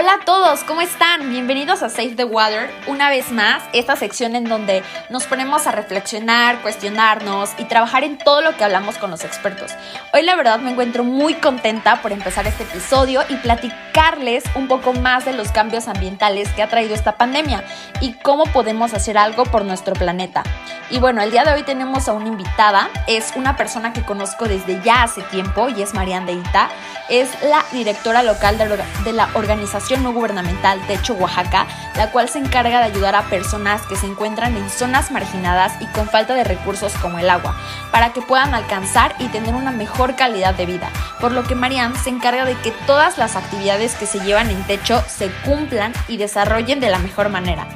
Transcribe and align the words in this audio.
Hola 0.00 0.12
a 0.12 0.24
todos, 0.24 0.62
¿cómo 0.62 0.80
están? 0.80 1.28
Bienvenidos 1.28 1.82
a 1.82 1.88
Save 1.88 2.14
the 2.14 2.22
Water. 2.22 2.70
Una 2.86 3.10
vez 3.10 3.32
más, 3.32 3.64
esta 3.72 3.96
sección 3.96 4.36
en 4.36 4.44
donde 4.44 4.84
nos 5.10 5.24
ponemos 5.24 5.66
a 5.66 5.72
reflexionar, 5.72 6.62
cuestionarnos 6.62 7.50
y 7.58 7.64
trabajar 7.64 8.04
en 8.04 8.16
todo 8.16 8.40
lo 8.40 8.56
que 8.56 8.62
hablamos 8.62 8.96
con 8.96 9.10
los 9.10 9.24
expertos. 9.24 9.72
Hoy 10.14 10.22
la 10.22 10.36
verdad 10.36 10.60
me 10.60 10.70
encuentro 10.70 11.02
muy 11.02 11.34
contenta 11.34 12.00
por 12.00 12.12
empezar 12.12 12.46
este 12.46 12.62
episodio 12.62 13.22
y 13.28 13.34
platicarles 13.38 14.44
un 14.54 14.68
poco 14.68 14.92
más 14.92 15.24
de 15.24 15.32
los 15.32 15.50
cambios 15.50 15.88
ambientales 15.88 16.48
que 16.50 16.62
ha 16.62 16.68
traído 16.68 16.94
esta 16.94 17.16
pandemia 17.16 17.64
y 18.00 18.12
cómo 18.12 18.44
podemos 18.44 18.94
hacer 18.94 19.18
algo 19.18 19.46
por 19.46 19.64
nuestro 19.64 19.94
planeta. 19.94 20.44
Y 20.90 21.00
bueno, 21.00 21.22
el 21.22 21.32
día 21.32 21.42
de 21.42 21.54
hoy 21.54 21.64
tenemos 21.64 22.08
a 22.08 22.12
una 22.12 22.28
invitada, 22.28 22.88
es 23.08 23.32
una 23.34 23.56
persona 23.56 23.92
que 23.92 24.02
conozco 24.02 24.46
desde 24.46 24.80
ya 24.84 25.02
hace 25.02 25.22
tiempo 25.22 25.68
y 25.68 25.82
es 25.82 25.92
Marian 25.92 26.24
Deita, 26.24 26.70
es 27.08 27.30
la 27.42 27.64
directora 27.72 28.22
local 28.22 28.58
de 28.58 29.12
la 29.12 29.28
organización 29.34 30.02
no 30.02 30.12
gubernamental 30.12 30.80
Techo 30.86 31.14
Oaxaca, 31.14 31.66
la 31.96 32.10
cual 32.10 32.28
se 32.28 32.38
encarga 32.38 32.78
de 32.78 32.86
ayudar 32.86 33.14
a 33.14 33.28
personas 33.28 33.82
que 33.86 33.96
se 33.96 34.06
encuentran 34.06 34.56
en 34.56 34.68
zonas 34.70 35.10
marginadas 35.10 35.72
y 35.80 35.86
con 35.86 36.08
falta 36.08 36.34
de 36.34 36.44
recursos 36.44 36.92
como 36.94 37.18
el 37.18 37.30
agua, 37.30 37.56
para 37.90 38.12
que 38.12 38.20
puedan 38.20 38.54
alcanzar 38.54 39.14
y 39.18 39.28
tener 39.28 39.54
una 39.54 39.70
mejor 39.70 40.16
calidad 40.16 40.54
de 40.54 40.66
vida. 40.66 40.90
Por 41.20 41.32
lo 41.32 41.44
que 41.44 41.54
Marianne 41.54 41.98
se 41.98 42.10
encarga 42.10 42.44
de 42.44 42.56
que 42.56 42.72
todas 42.86 43.18
las 43.18 43.36
actividades 43.36 43.94
que 43.94 44.06
se 44.06 44.20
llevan 44.20 44.50
en 44.50 44.62
Techo 44.64 45.02
se 45.06 45.30
cumplan 45.44 45.92
y 46.08 46.16
desarrollen 46.16 46.80
de 46.80 46.90
la 46.90 46.98
mejor 46.98 47.28
manera. 47.28 47.66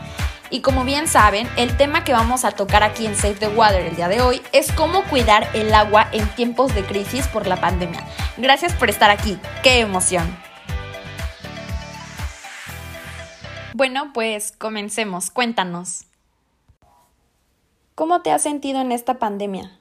Y 0.52 0.61
como 0.61 0.84
bien 0.84 1.09
saben, 1.09 1.48
el 1.56 1.79
tema 1.79 2.05
que 2.05 2.12
vamos 2.12 2.45
a 2.45 2.51
tocar 2.51 2.83
aquí 2.83 3.06
en 3.06 3.16
Save 3.16 3.37
the 3.37 3.48
Water 3.48 3.87
el 3.87 3.97
día 3.97 4.09
de 4.09 4.20
hoy 4.20 4.43
es 4.52 4.70
cómo 4.70 5.02
cuidar 5.05 5.48
el 5.55 5.73
agua 5.73 6.10
en 6.12 6.29
tiempos 6.34 6.74
de 6.74 6.84
crisis 6.84 7.27
por 7.27 7.47
la 7.47 7.59
pandemia. 7.59 8.06
Gracias 8.37 8.74
por 8.74 8.91
estar 8.91 9.10
aquí, 9.10 9.38
qué 9.62 9.80
emoción. 9.80 10.27
Bueno, 13.73 14.12
pues 14.12 14.52
comencemos. 14.52 15.30
Cuéntanos. 15.30 16.04
¿Cómo 17.95 18.21
te 18.21 18.30
has 18.30 18.43
sentido 18.43 18.82
en 18.82 18.93
esta 18.93 19.18
pandemia? 19.18 19.79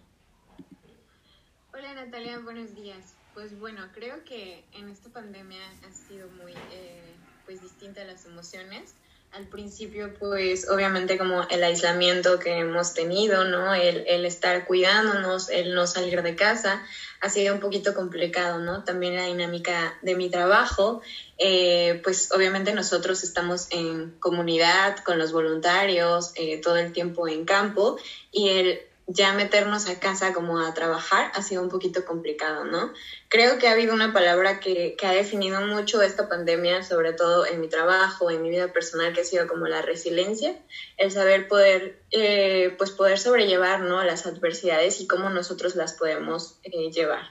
Hola 1.74 1.94
Natalia, 1.96 2.40
buenos 2.40 2.74
días. 2.76 3.14
Pues 3.34 3.60
bueno, 3.60 3.82
creo 3.94 4.24
que 4.24 4.64
en 4.72 4.88
esta 4.88 5.10
pandemia 5.10 5.64
ha 5.86 5.92
sido 5.92 6.30
muy 6.42 6.54
eh, 6.72 7.14
pues 7.46 7.62
distinta 7.62 8.06
las 8.06 8.26
emociones 8.26 8.96
al 9.34 9.48
principio, 9.48 10.14
pues 10.20 10.70
obviamente 10.70 11.18
como 11.18 11.48
el 11.50 11.64
aislamiento 11.64 12.38
que 12.38 12.60
hemos 12.60 12.94
tenido, 12.94 13.46
¿no? 13.46 13.74
El, 13.74 14.04
el, 14.08 14.26
estar 14.26 14.66
cuidándonos, 14.66 15.50
el 15.50 15.74
no 15.74 15.88
salir 15.88 16.22
de 16.22 16.36
casa, 16.36 16.84
ha 17.22 17.30
sido 17.30 17.54
un 17.54 17.62
poquito 17.62 17.94
complicado, 17.94 18.60
¿no? 18.60 18.84
También 18.84 19.16
la 19.16 19.28
dinámica 19.28 19.98
de 20.02 20.16
mi 20.16 20.30
trabajo, 20.30 21.02
eh, 21.38 22.02
pues 22.04 22.32
obviamente 22.34 22.74
nosotros 22.74 23.24
estamos 23.24 23.68
en 23.72 24.12
comunidad 24.20 24.98
con 24.98 25.18
los 25.18 25.32
voluntarios, 25.32 26.34
eh, 26.36 26.60
todo 26.60 26.76
el 26.76 26.92
tiempo 26.92 27.28
en 27.30 27.46
campo 27.46 27.98
y 28.32 28.50
el 28.50 28.82
ya 29.14 29.34
meternos 29.34 29.90
a 29.90 30.00
casa 30.00 30.34
como 30.34 30.60
a 30.60 30.74
trabajar 30.74 31.32
ha 31.34 31.42
sido 31.42 31.62
un 31.62 31.70
poquito 31.70 32.06
complicado, 32.06 32.66
¿no? 32.66 32.94
Creo 33.30 33.58
que 33.58 33.68
ha 33.68 33.72
habido 33.72 33.94
una 33.94 34.14
palabra 34.14 34.60
que, 34.60 34.96
que, 34.98 35.06
ha 35.06 35.12
definido 35.12 35.62
mucho 35.62 36.02
esta 36.02 36.30
pandemia, 36.30 36.84
sobre 36.84 37.14
todo 37.14 37.46
en 37.46 37.60
mi 37.60 37.68
trabajo, 37.68 38.32
en 38.32 38.42
mi 38.42 38.50
vida 38.50 38.72
personal, 38.72 39.14
que 39.14 39.22
ha 39.22 39.26
sido 39.26 39.48
como 39.48 39.68
la 39.68 39.82
resiliencia, 39.82 40.56
el 40.98 41.12
saber 41.12 41.48
poder, 41.48 42.02
eh, 42.12 42.74
pues 42.78 42.92
poder 42.92 43.20
sobrellevar, 43.20 43.82
¿no? 43.82 44.04
Las 44.04 44.26
adversidades 44.26 45.02
y 45.02 45.08
cómo 45.08 45.30
nosotros 45.30 45.76
las 45.76 45.94
podemos 45.94 46.60
eh, 46.64 46.92
llevar. 46.92 47.24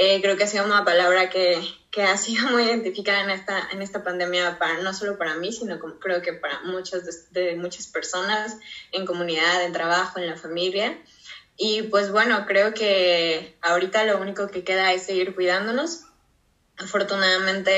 Eh, 0.00 0.20
creo 0.22 0.36
que 0.36 0.44
ha 0.44 0.46
sido 0.46 0.64
una 0.64 0.84
palabra 0.84 1.28
que, 1.28 1.60
que, 1.90 2.04
ha 2.04 2.16
sido 2.16 2.50
muy 2.50 2.62
identificada 2.62 3.24
en 3.24 3.30
esta, 3.30 3.68
en 3.72 3.82
esta 3.82 4.04
pandemia, 4.04 4.56
para, 4.56 4.80
no 4.80 4.94
solo 4.94 5.18
para 5.18 5.34
mí, 5.34 5.52
sino 5.52 5.80
como, 5.80 5.98
creo 5.98 6.22
que 6.22 6.34
para 6.34 6.60
muchas 6.60 7.32
de, 7.32 7.40
de 7.40 7.56
muchas 7.56 7.88
personas 7.88 8.56
en 8.92 9.04
comunidad, 9.06 9.64
en 9.64 9.72
trabajo, 9.72 10.20
en 10.20 10.28
la 10.28 10.36
familia. 10.36 10.96
Y 11.60 11.82
pues 11.82 12.12
bueno, 12.12 12.46
creo 12.46 12.72
que 12.72 13.56
ahorita 13.62 14.04
lo 14.04 14.20
único 14.20 14.46
que 14.46 14.62
queda 14.62 14.92
es 14.92 15.02
seguir 15.02 15.34
cuidándonos. 15.34 16.04
Afortunadamente, 16.76 17.72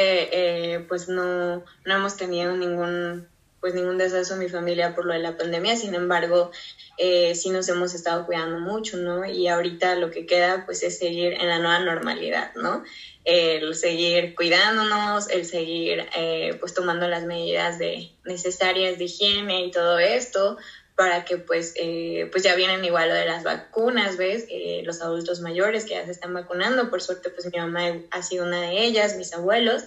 eh, 0.74 0.80
pues 0.80 1.08
no, 1.08 1.64
no 1.86 1.94
hemos 1.94 2.18
tenido 2.18 2.54
ningún, 2.54 3.26
pues 3.58 3.72
ningún 3.72 3.96
deceso 3.96 4.34
en 4.34 4.40
mi 4.40 4.50
familia 4.50 4.94
por 4.94 5.06
lo 5.06 5.14
de 5.14 5.20
la 5.20 5.38
pandemia, 5.38 5.78
sin 5.78 5.94
embargo, 5.94 6.50
eh, 6.98 7.34
sí 7.34 7.48
nos 7.48 7.66
hemos 7.70 7.94
estado 7.94 8.26
cuidando 8.26 8.58
mucho, 8.58 8.98
¿no? 8.98 9.24
Y 9.24 9.48
ahorita 9.48 9.94
lo 9.94 10.10
que 10.10 10.26
queda, 10.26 10.66
pues 10.66 10.82
es 10.82 10.98
seguir 10.98 11.32
en 11.32 11.48
la 11.48 11.58
nueva 11.58 11.80
normalidad, 11.80 12.54
¿no? 12.56 12.84
El 13.24 13.74
seguir 13.74 14.34
cuidándonos, 14.34 15.30
el 15.30 15.46
seguir, 15.46 16.06
eh, 16.14 16.58
pues 16.60 16.74
tomando 16.74 17.08
las 17.08 17.24
medidas 17.24 17.78
de, 17.78 18.10
necesarias 18.26 18.98
de 18.98 19.04
higiene 19.04 19.64
y 19.64 19.70
todo 19.70 19.98
esto, 19.98 20.58
para 21.00 21.24
que 21.24 21.38
pues, 21.38 21.72
eh, 21.76 22.28
pues 22.30 22.44
ya 22.44 22.54
vienen 22.54 22.84
igual 22.84 23.08
lo 23.08 23.14
de 23.14 23.24
las 23.24 23.42
vacunas, 23.42 24.18
¿ves? 24.18 24.44
Eh, 24.50 24.82
los 24.84 25.00
adultos 25.00 25.40
mayores 25.40 25.86
que 25.86 25.94
ya 25.94 26.04
se 26.04 26.10
están 26.10 26.34
vacunando, 26.34 26.90
por 26.90 27.00
suerte 27.00 27.30
pues 27.30 27.50
mi 27.50 27.58
mamá 27.58 28.02
ha 28.10 28.20
sido 28.20 28.44
una 28.44 28.60
de 28.60 28.84
ellas, 28.84 29.16
mis 29.16 29.32
abuelos. 29.32 29.84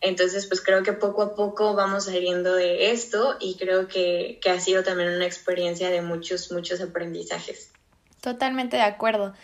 Entonces 0.00 0.46
pues 0.46 0.62
creo 0.62 0.82
que 0.82 0.94
poco 0.94 1.20
a 1.20 1.34
poco 1.34 1.74
vamos 1.74 2.06
saliendo 2.06 2.54
de 2.54 2.90
esto 2.90 3.36
y 3.38 3.58
creo 3.58 3.86
que, 3.86 4.38
que 4.40 4.48
ha 4.48 4.58
sido 4.58 4.82
también 4.82 5.10
una 5.10 5.26
experiencia 5.26 5.90
de 5.90 6.00
muchos, 6.00 6.50
muchos 6.50 6.80
aprendizajes. 6.80 7.72
Totalmente 8.22 8.78
de 8.78 8.84
acuerdo. 8.84 9.34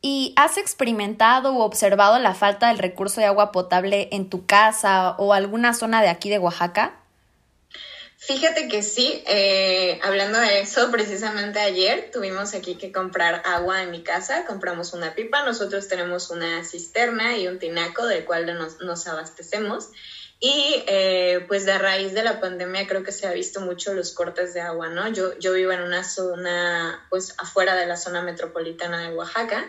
¿Y 0.00 0.32
has 0.36 0.56
experimentado 0.56 1.54
o 1.54 1.64
observado 1.64 2.18
la 2.18 2.32
falta 2.32 2.68
del 2.68 2.78
recurso 2.78 3.20
de 3.20 3.26
agua 3.26 3.52
potable 3.52 4.08
en 4.10 4.30
tu 4.30 4.46
casa 4.46 5.16
o 5.18 5.34
alguna 5.34 5.74
zona 5.74 6.00
de 6.00 6.08
aquí 6.08 6.30
de 6.30 6.38
Oaxaca? 6.38 7.01
Fíjate 8.24 8.68
que 8.68 8.84
sí, 8.84 9.20
eh, 9.26 9.98
hablando 10.00 10.38
de 10.38 10.60
eso, 10.60 10.92
precisamente 10.92 11.58
ayer 11.58 12.08
tuvimos 12.12 12.54
aquí 12.54 12.76
que 12.76 12.92
comprar 12.92 13.42
agua 13.44 13.82
en 13.82 13.90
mi 13.90 14.04
casa, 14.04 14.44
compramos 14.44 14.92
una 14.92 15.12
pipa, 15.12 15.42
nosotros 15.42 15.88
tenemos 15.88 16.30
una 16.30 16.62
cisterna 16.62 17.36
y 17.36 17.48
un 17.48 17.58
tinaco 17.58 18.06
del 18.06 18.24
cual 18.24 18.46
nos, 18.56 18.78
nos 18.78 19.08
abastecemos 19.08 19.88
y 20.38 20.84
eh, 20.86 21.44
pues 21.48 21.64
de 21.64 21.76
raíz 21.78 22.14
de 22.14 22.22
la 22.22 22.38
pandemia 22.38 22.86
creo 22.86 23.02
que 23.02 23.10
se 23.10 23.26
ha 23.26 23.32
visto 23.32 23.60
mucho 23.60 23.92
los 23.92 24.12
cortes 24.12 24.54
de 24.54 24.60
agua, 24.60 24.88
¿no? 24.88 25.08
Yo, 25.08 25.36
yo 25.40 25.52
vivo 25.52 25.72
en 25.72 25.82
una 25.82 26.04
zona 26.04 27.04
pues 27.10 27.34
afuera 27.38 27.74
de 27.74 27.86
la 27.86 27.96
zona 27.96 28.22
metropolitana 28.22 29.02
de 29.02 29.16
Oaxaca 29.16 29.68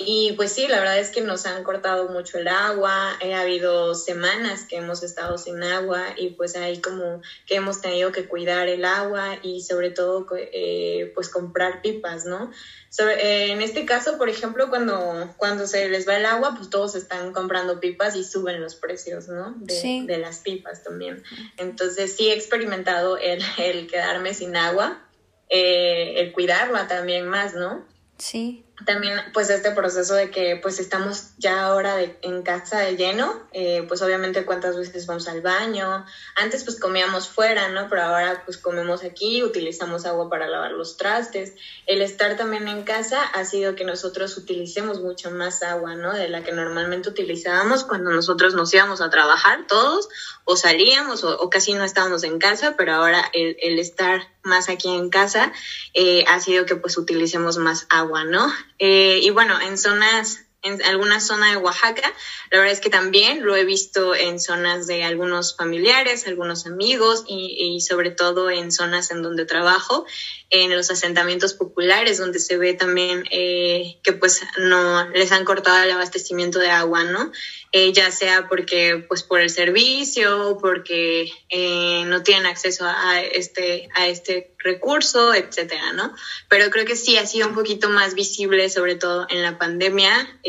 y 0.00 0.32
pues 0.36 0.52
sí, 0.52 0.68
la 0.68 0.78
verdad 0.78 1.00
es 1.00 1.10
que 1.10 1.22
nos 1.22 1.44
han 1.44 1.64
cortado 1.64 2.08
mucho 2.08 2.38
el 2.38 2.46
agua, 2.46 3.18
ha 3.20 3.40
habido 3.40 3.96
semanas 3.96 4.64
que 4.64 4.76
hemos 4.76 5.02
estado 5.02 5.36
sin 5.38 5.60
agua 5.64 6.14
y 6.16 6.30
pues 6.30 6.54
ahí 6.54 6.80
como 6.80 7.20
que 7.46 7.56
hemos 7.56 7.80
tenido 7.80 8.12
que 8.12 8.28
cuidar 8.28 8.68
el 8.68 8.84
agua 8.84 9.40
y 9.42 9.60
sobre 9.60 9.90
todo 9.90 10.24
eh, 10.36 11.10
pues 11.16 11.28
comprar 11.28 11.82
pipas, 11.82 12.26
¿no? 12.26 12.52
Eh, 12.96 13.50
en 13.50 13.60
este 13.60 13.84
caso, 13.86 14.18
por 14.18 14.28
ejemplo, 14.28 14.70
cuando, 14.70 15.34
cuando 15.36 15.66
se 15.66 15.88
les 15.88 16.08
va 16.08 16.16
el 16.16 16.26
agua, 16.26 16.54
pues 16.56 16.70
todos 16.70 16.94
están 16.94 17.32
comprando 17.32 17.80
pipas 17.80 18.14
y 18.14 18.22
suben 18.22 18.60
los 18.60 18.76
precios, 18.76 19.26
¿no? 19.26 19.56
De, 19.58 20.04
de 20.06 20.18
las 20.18 20.38
pipas 20.38 20.84
también. 20.84 21.24
Entonces 21.56 22.14
sí 22.14 22.28
he 22.28 22.34
experimentado 22.34 23.18
el, 23.18 23.42
el 23.58 23.88
quedarme 23.88 24.32
sin 24.32 24.54
agua, 24.54 25.04
eh, 25.48 26.20
el 26.20 26.30
cuidarla 26.30 26.86
también 26.86 27.26
más, 27.26 27.54
¿no? 27.54 27.84
Sí 28.16 28.64
también 28.84 29.20
pues 29.32 29.50
este 29.50 29.72
proceso 29.72 30.14
de 30.14 30.30
que 30.30 30.56
pues 30.62 30.78
estamos 30.78 31.30
ya 31.36 31.64
ahora 31.64 31.96
de, 31.96 32.16
en 32.22 32.42
casa 32.42 32.80
de 32.80 32.96
lleno, 32.96 33.48
eh, 33.52 33.84
pues 33.88 34.02
obviamente 34.02 34.44
cuántas 34.44 34.76
veces 34.76 35.06
vamos 35.06 35.26
al 35.28 35.40
baño, 35.40 36.06
antes 36.36 36.64
pues 36.64 36.78
comíamos 36.78 37.28
fuera, 37.28 37.68
¿no? 37.68 37.88
Pero 37.88 38.02
ahora 38.02 38.42
pues 38.44 38.56
comemos 38.56 39.02
aquí, 39.02 39.42
utilizamos 39.42 40.06
agua 40.06 40.30
para 40.30 40.46
lavar 40.46 40.72
los 40.72 40.96
trastes. 40.96 41.54
El 41.86 42.02
estar 42.02 42.36
también 42.36 42.68
en 42.68 42.84
casa 42.84 43.22
ha 43.22 43.44
sido 43.44 43.74
que 43.74 43.84
nosotros 43.84 44.36
utilicemos 44.36 45.00
mucho 45.00 45.30
más 45.30 45.62
agua, 45.62 45.96
¿no? 45.96 46.12
De 46.14 46.28
la 46.28 46.44
que 46.44 46.52
normalmente 46.52 47.08
utilizábamos 47.08 47.84
cuando 47.84 48.10
nosotros 48.10 48.54
nos 48.54 48.72
íbamos 48.72 49.00
a 49.00 49.10
trabajar 49.10 49.66
todos 49.66 50.08
o 50.44 50.56
salíamos 50.56 51.24
o, 51.24 51.50
casi 51.50 51.74
no 51.74 51.84
estábamos 51.84 52.22
en 52.22 52.38
casa, 52.38 52.74
pero 52.76 52.94
ahora 52.94 53.24
el, 53.32 53.78
estar 53.78 54.28
más 54.42 54.68
aquí 54.68 54.88
en 54.88 55.10
casa 55.10 55.52
eh, 55.94 56.24
ha 56.28 56.40
sido 56.40 56.64
que 56.64 56.76
pues 56.76 56.96
utilicemos 56.96 57.58
más 57.58 57.86
agua, 57.90 58.24
¿no? 58.24 58.48
Eh, 58.78 59.20
y 59.22 59.30
bueno, 59.30 59.60
en 59.60 59.78
zonas, 59.78 60.47
en 60.62 60.82
alguna 60.82 61.20
zona 61.20 61.50
de 61.50 61.56
Oaxaca, 61.56 62.12
la 62.50 62.58
verdad 62.58 62.72
es 62.72 62.80
que 62.80 62.90
también 62.90 63.44
lo 63.44 63.56
he 63.56 63.64
visto 63.64 64.14
en 64.14 64.40
zonas 64.40 64.86
de 64.86 65.04
algunos 65.04 65.56
familiares, 65.56 66.26
algunos 66.26 66.66
amigos 66.66 67.24
y, 67.28 67.76
y 67.76 67.80
sobre 67.80 68.10
todo 68.10 68.50
en 68.50 68.72
zonas 68.72 69.10
en 69.10 69.22
donde 69.22 69.44
trabajo, 69.44 70.04
en 70.50 70.74
los 70.74 70.90
asentamientos 70.90 71.54
populares, 71.54 72.18
donde 72.18 72.38
se 72.38 72.56
ve 72.56 72.72
también 72.72 73.24
eh, 73.30 73.98
que 74.02 74.12
pues 74.14 74.42
no 74.58 75.08
les 75.10 75.30
han 75.30 75.44
cortado 75.44 75.84
el 75.84 75.90
abastecimiento 75.90 76.58
de 76.58 76.70
agua, 76.70 77.04
¿no? 77.04 77.30
Eh, 77.70 77.92
ya 77.92 78.10
sea 78.10 78.48
porque 78.48 79.04
pues 79.08 79.22
por 79.22 79.40
el 79.40 79.50
servicio, 79.50 80.56
porque 80.58 81.30
eh, 81.50 82.04
no 82.06 82.22
tienen 82.22 82.46
acceso 82.46 82.86
a 82.86 83.20
este, 83.20 83.90
a 83.94 84.08
este 84.08 84.54
recurso, 84.58 85.34
etcétera, 85.34 85.92
¿no? 85.92 86.14
Pero 86.48 86.70
creo 86.70 86.86
que 86.86 86.96
sí 86.96 87.18
ha 87.18 87.26
sido 87.26 87.48
un 87.48 87.54
poquito 87.54 87.90
más 87.90 88.14
visible, 88.14 88.70
sobre 88.70 88.94
todo 88.94 89.26
en 89.28 89.42
la 89.42 89.58
pandemia, 89.58 90.40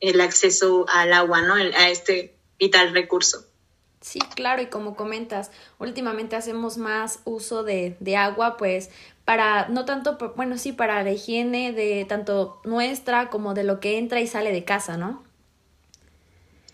el 0.00 0.20
acceso 0.20 0.86
al 0.92 1.12
agua, 1.12 1.42
¿no? 1.42 1.54
a 1.54 1.88
este 1.88 2.36
vital 2.58 2.92
recurso. 2.92 3.46
Sí, 4.00 4.20
claro, 4.34 4.62
y 4.62 4.66
como 4.66 4.94
comentas, 4.94 5.50
últimamente 5.78 6.36
hacemos 6.36 6.76
más 6.76 7.20
uso 7.24 7.64
de, 7.64 7.96
de 7.98 8.16
agua, 8.16 8.56
pues 8.56 8.90
para, 9.24 9.66
no 9.68 9.84
tanto, 9.84 10.16
bueno, 10.36 10.58
sí, 10.58 10.70
para 10.72 11.02
la 11.02 11.10
higiene 11.10 11.72
de 11.72 12.04
tanto 12.04 12.60
nuestra 12.64 13.30
como 13.30 13.54
de 13.54 13.64
lo 13.64 13.80
que 13.80 13.98
entra 13.98 14.20
y 14.20 14.28
sale 14.28 14.52
de 14.52 14.64
casa, 14.64 14.96
¿no? 14.96 15.24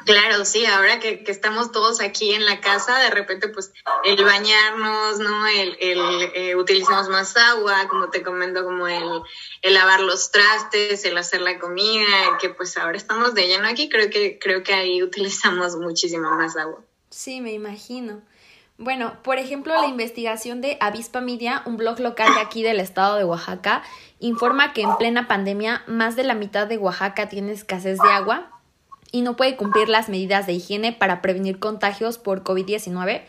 Claro, 0.05 0.45
sí, 0.45 0.65
ahora 0.67 0.99
que, 0.99 1.23
estamos 1.27 1.73
todos 1.73 2.01
aquí 2.01 2.33
en 2.33 2.45
la 2.45 2.61
casa, 2.61 2.99
de 2.99 3.11
repente 3.11 3.49
pues 3.49 3.73
el 4.05 4.25
bañarnos, 4.25 5.19
¿no? 5.19 5.47
El, 5.47 5.77
el 5.81 6.31
eh, 6.35 6.57
utilizamos 6.57 7.09
más 7.09 7.37
agua, 7.37 7.89
como 7.89 8.11
te 8.11 8.23
comento, 8.23 8.65
como 8.65 8.89
el, 8.89 9.23
el, 9.63 9.75
lavar 9.75 10.01
los 10.01 10.31
trastes, 10.31 11.05
el 11.05 11.17
hacer 11.19 11.41
la 11.41 11.59
comida, 11.59 12.39
que 12.41 12.51
pues 12.51 12.77
ahora 12.77 12.97
estamos 12.97 13.35
de 13.35 13.47
lleno 13.47 13.69
aquí, 13.69 13.89
creo 13.89 14.11
que, 14.11 14.39
creo 14.39 14.63
que 14.63 14.75
ahí 14.75 15.03
utilizamos 15.03 15.77
muchísimo 15.77 16.31
más 16.31 16.57
agua. 16.57 16.81
Sí, 17.11 17.41
me 17.41 17.53
imagino. 17.53 18.23
Bueno, 18.79 19.19
por 19.23 19.39
ejemplo, 19.39 19.75
la 19.75 19.87
investigación 19.87 20.61
de 20.61 20.77
Avispa 20.81 21.21
Media, 21.21 21.63
un 21.67 21.77
blog 21.77 22.01
local 22.01 22.35
de 22.35 22.41
aquí 22.41 22.63
del 22.63 22.81
estado 22.81 23.17
de 23.17 23.25
Oaxaca, 23.25 23.83
informa 24.19 24.73
que 24.73 24.83
en 24.83 24.97
plena 24.97 25.29
pandemia 25.29 25.85
más 25.87 26.17
de 26.17 26.25
la 26.25 26.35
mitad 26.35 26.67
de 26.67 26.79
Oaxaca 26.79 27.29
tiene 27.29 27.53
escasez 27.53 27.99
de 27.99 28.11
agua 28.11 28.52
y 29.13 29.23
no 29.23 29.37
puede 29.37 29.57
cumplir 29.57 29.89
las 29.89 30.09
medidas 30.09 30.47
de 30.49 30.55
higiene 30.55 30.93
para 30.93 31.23
prevenir 31.23 31.61
contagios 31.61 32.19
por 32.19 32.43
COVID-19 32.43 33.23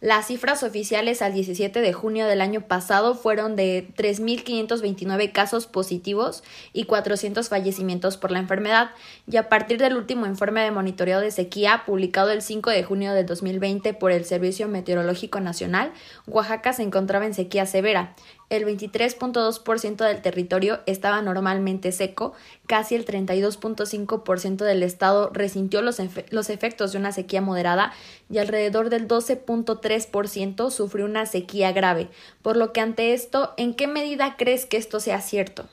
las 0.00 0.28
cifras 0.28 0.62
oficiales 0.62 1.20
al 1.20 1.34
17 1.34 1.82
de 1.82 1.92
junio 1.92 2.26
del 2.26 2.40
año 2.40 2.62
pasado 2.62 3.14
fueron 3.14 3.54
de 3.54 3.86
3.529 3.98 5.30
casos 5.30 5.66
positivos 5.66 6.42
y 6.72 6.84
400 6.84 7.50
fallecimientos 7.50 8.16
por 8.16 8.30
la 8.30 8.38
enfermedad, 8.38 8.92
y 9.30 9.36
a 9.36 9.50
partir 9.50 9.76
del 9.76 9.96
último 9.96 10.24
informe 10.24 10.62
de 10.62 10.70
monitoreo 10.70 11.20
de 11.20 11.30
sequía 11.30 11.82
publicado 11.84 12.30
el 12.30 12.40
5 12.40 12.70
de 12.70 12.82
junio 12.82 13.12
de 13.12 13.24
2020 13.24 13.92
por 13.92 14.10
el 14.10 14.24
Servicio 14.24 14.68
Meteorológico 14.68 15.38
Nacional, 15.40 15.92
Oaxaca 16.26 16.72
se 16.72 16.82
encontraba 16.82 17.26
en 17.26 17.34
sequía 17.34 17.66
severa 17.66 18.14
el 18.50 18.66
23.2% 18.66 20.04
del 20.04 20.22
territorio 20.22 20.80
estaba 20.86 21.22
normalmente 21.22 21.92
seco, 21.92 22.34
casi 22.66 22.96
el 22.96 23.06
32.5% 23.06 24.64
del 24.64 24.82
estado 24.82 25.30
resintió 25.32 25.80
los, 25.82 25.98
los, 26.30 26.50
efectos 26.50 26.92
de 26.92 26.98
una 26.98 27.12
sequía 27.12 27.40
moderada 27.40 27.92
y 28.28 28.38
alrededor 28.38 28.90
del 28.90 29.08
12.3% 29.08 30.70
sufrió 30.70 31.04
una 31.06 31.26
sequía 31.26 31.72
grave. 31.72 32.08
Por 32.42 32.56
lo 32.56 32.72
que 32.72 32.80
ante 32.80 33.14
esto, 33.14 33.54
¿en 33.56 33.74
qué 33.74 33.86
medida 33.86 34.36
crees 34.36 34.66
que 34.66 34.76
esto 34.76 35.00
sea 35.00 35.20
cierto? 35.20 35.68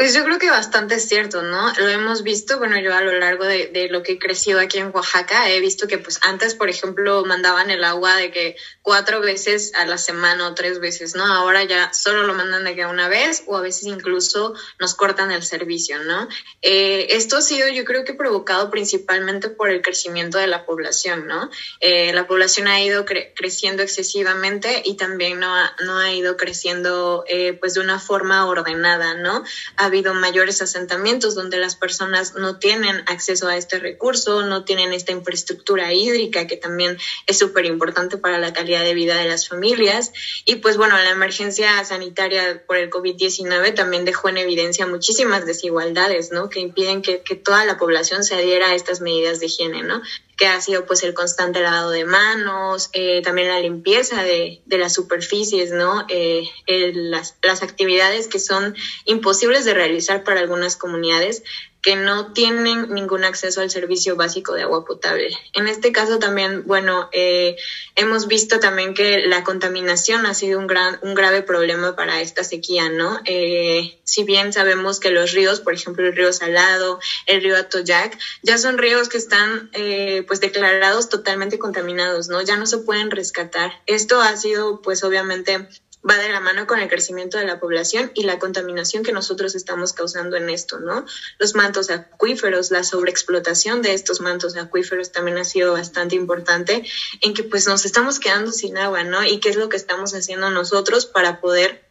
Pues 0.00 0.14
yo 0.14 0.24
creo 0.24 0.38
que 0.38 0.48
bastante 0.48 0.94
es 0.94 1.06
cierto, 1.06 1.42
¿no? 1.42 1.74
Lo 1.74 1.86
hemos 1.86 2.22
visto, 2.22 2.56
bueno, 2.56 2.80
yo 2.80 2.94
a 2.94 3.02
lo 3.02 3.12
largo 3.18 3.44
de, 3.44 3.86
lo 3.90 4.02
que 4.02 4.12
he 4.12 4.18
crecido 4.18 4.58
aquí 4.58 4.78
en 4.78 4.92
Oaxaca, 4.94 5.50
he 5.50 5.60
visto 5.60 5.86
que 5.88 5.98
pues 5.98 6.18
antes, 6.22 6.54
por 6.54 6.70
ejemplo, 6.70 7.22
mandaban 7.26 7.70
el 7.70 7.84
agua 7.84 8.16
de 8.16 8.30
que 8.30 8.56
cuatro 8.80 9.20
veces 9.20 9.74
a 9.74 9.84
la 9.84 9.98
semana 9.98 10.48
o 10.48 10.54
tres 10.54 10.80
veces, 10.80 11.14
¿no? 11.14 11.26
Ahora 11.26 11.64
ya 11.64 11.92
solo 11.92 12.22
lo 12.22 12.32
mandan 12.32 12.64
de 12.64 12.74
que 12.74 12.86
una 12.86 13.08
vez 13.08 13.42
o 13.46 13.58
a 13.58 13.60
veces 13.60 13.82
incluso 13.88 14.54
nos 14.78 14.94
cortan 14.94 15.32
el 15.32 15.42
servicio, 15.42 15.98
¿no? 15.98 16.28
Eh, 16.62 17.08
esto 17.10 17.36
ha 17.36 17.42
sido 17.42 17.68
yo 17.68 17.84
creo 17.84 18.02
que 18.02 18.14
provocado 18.14 18.70
principalmente 18.70 19.50
por 19.50 19.68
el 19.68 19.82
crecimiento 19.82 20.38
de 20.38 20.46
la 20.46 20.64
población, 20.64 21.26
¿no? 21.26 21.50
Eh, 21.80 22.14
la 22.14 22.26
población 22.26 22.68
ha 22.68 22.82
ido 22.82 23.04
creciendo 23.04 23.82
excesivamente 23.82 24.80
y 24.82 24.96
también 24.96 25.40
no 25.40 25.54
ha, 25.54 25.76
no 25.84 25.98
ha 25.98 26.10
ido 26.10 26.38
creciendo 26.38 27.22
eh, 27.28 27.52
pues 27.52 27.74
de 27.74 27.80
una 27.80 27.98
forma 27.98 28.46
ordenada, 28.46 29.12
¿no? 29.12 29.44
Habido 29.90 30.14
mayores 30.14 30.62
asentamientos 30.62 31.34
donde 31.34 31.58
las 31.58 31.76
personas 31.76 32.34
no 32.34 32.58
tienen 32.58 33.02
acceso 33.06 33.48
a 33.48 33.56
este 33.56 33.78
recurso, 33.78 34.42
no 34.42 34.64
tienen 34.64 34.92
esta 34.92 35.12
infraestructura 35.12 35.92
hídrica 35.92 36.46
que 36.46 36.56
también 36.56 36.96
es 37.26 37.38
súper 37.38 37.66
importante 37.66 38.16
para 38.16 38.38
la 38.38 38.52
calidad 38.52 38.84
de 38.84 38.94
vida 38.94 39.16
de 39.16 39.28
las 39.28 39.48
familias. 39.48 40.12
Y 40.44 40.56
pues 40.56 40.76
bueno, 40.76 40.96
la 40.96 41.10
emergencia 41.10 41.84
sanitaria 41.84 42.62
por 42.66 42.76
el 42.76 42.88
COVID-19 42.88 43.74
también 43.74 44.04
dejó 44.04 44.28
en 44.28 44.38
evidencia 44.38 44.86
muchísimas 44.86 45.44
desigualdades, 45.44 46.30
¿no? 46.30 46.48
Que 46.48 46.60
impiden 46.60 47.02
que, 47.02 47.22
que 47.22 47.34
toda 47.34 47.64
la 47.64 47.76
población 47.76 48.22
se 48.24 48.36
adhiera 48.36 48.68
a 48.68 48.74
estas 48.74 49.00
medidas 49.00 49.40
de 49.40 49.46
higiene, 49.46 49.82
¿no? 49.82 50.00
Que 50.40 50.46
ha 50.46 50.58
sido 50.62 50.86
pues 50.86 51.02
el 51.02 51.12
constante 51.12 51.60
lavado 51.60 51.90
de 51.90 52.06
manos, 52.06 52.88
eh, 52.94 53.20
también 53.20 53.48
la 53.48 53.60
limpieza 53.60 54.22
de, 54.22 54.62
de 54.64 54.78
las 54.78 54.94
superficies, 54.94 55.70
¿no? 55.70 56.06
Eh, 56.08 56.48
las, 56.94 57.36
las 57.42 57.62
actividades 57.62 58.26
que 58.26 58.38
son 58.38 58.74
imposibles 59.04 59.66
de 59.66 59.74
realizar 59.74 60.24
para 60.24 60.40
algunas 60.40 60.76
comunidades 60.76 61.42
que 61.82 61.96
no 61.96 62.32
tienen 62.32 62.92
ningún 62.92 63.24
acceso 63.24 63.60
al 63.60 63.70
servicio 63.70 64.16
básico 64.16 64.54
de 64.54 64.62
agua 64.62 64.84
potable. 64.84 65.30
En 65.54 65.66
este 65.66 65.92
caso 65.92 66.18
también, 66.18 66.66
bueno, 66.66 67.08
eh, 67.12 67.56
hemos 67.96 68.26
visto 68.26 68.60
también 68.60 68.92
que 68.94 69.26
la 69.26 69.44
contaminación 69.44 70.26
ha 70.26 70.34
sido 70.34 70.58
un, 70.58 70.66
gran, 70.66 70.98
un 71.02 71.14
grave 71.14 71.42
problema 71.42 71.96
para 71.96 72.20
esta 72.20 72.44
sequía, 72.44 72.90
¿no? 72.90 73.20
Eh, 73.24 73.98
si 74.04 74.24
bien 74.24 74.52
sabemos 74.52 75.00
que 75.00 75.10
los 75.10 75.32
ríos, 75.32 75.60
por 75.60 75.72
ejemplo, 75.72 76.06
el 76.06 76.14
río 76.14 76.32
Salado, 76.32 77.00
el 77.26 77.42
río 77.42 77.56
Atoyac, 77.56 78.18
ya 78.42 78.58
son 78.58 78.76
ríos 78.76 79.08
que 79.08 79.18
están 79.18 79.70
eh, 79.72 80.24
pues 80.26 80.40
declarados 80.40 81.08
totalmente 81.08 81.58
contaminados, 81.58 82.28
¿no? 82.28 82.42
Ya 82.42 82.56
no 82.56 82.66
se 82.66 82.78
pueden 82.78 83.10
rescatar. 83.10 83.72
Esto 83.86 84.20
ha 84.20 84.36
sido 84.36 84.82
pues 84.82 85.02
obviamente 85.02 85.68
va 86.08 86.16
de 86.16 86.30
la 86.30 86.40
mano 86.40 86.66
con 86.66 86.80
el 86.80 86.88
crecimiento 86.88 87.38
de 87.38 87.46
la 87.46 87.60
población 87.60 88.10
y 88.14 88.22
la 88.22 88.38
contaminación 88.38 89.02
que 89.02 89.12
nosotros 89.12 89.54
estamos 89.54 89.92
causando 89.92 90.36
en 90.36 90.48
esto, 90.48 90.78
¿no? 90.80 91.04
Los 91.38 91.54
mantos 91.54 91.90
acuíferos, 91.90 92.70
la 92.70 92.84
sobreexplotación 92.84 93.82
de 93.82 93.94
estos 93.94 94.20
mantos 94.20 94.56
acuíferos 94.56 95.12
también 95.12 95.38
ha 95.38 95.44
sido 95.44 95.72
bastante 95.72 96.16
importante 96.16 96.84
en 97.20 97.34
que 97.34 97.42
pues 97.42 97.66
nos 97.66 97.84
estamos 97.84 98.18
quedando 98.18 98.52
sin 98.52 98.78
agua, 98.78 99.04
¿no? 99.04 99.24
Y 99.24 99.40
qué 99.40 99.50
es 99.50 99.56
lo 99.56 99.68
que 99.68 99.76
estamos 99.76 100.14
haciendo 100.14 100.50
nosotros 100.50 101.06
para 101.06 101.40
poder 101.40 101.90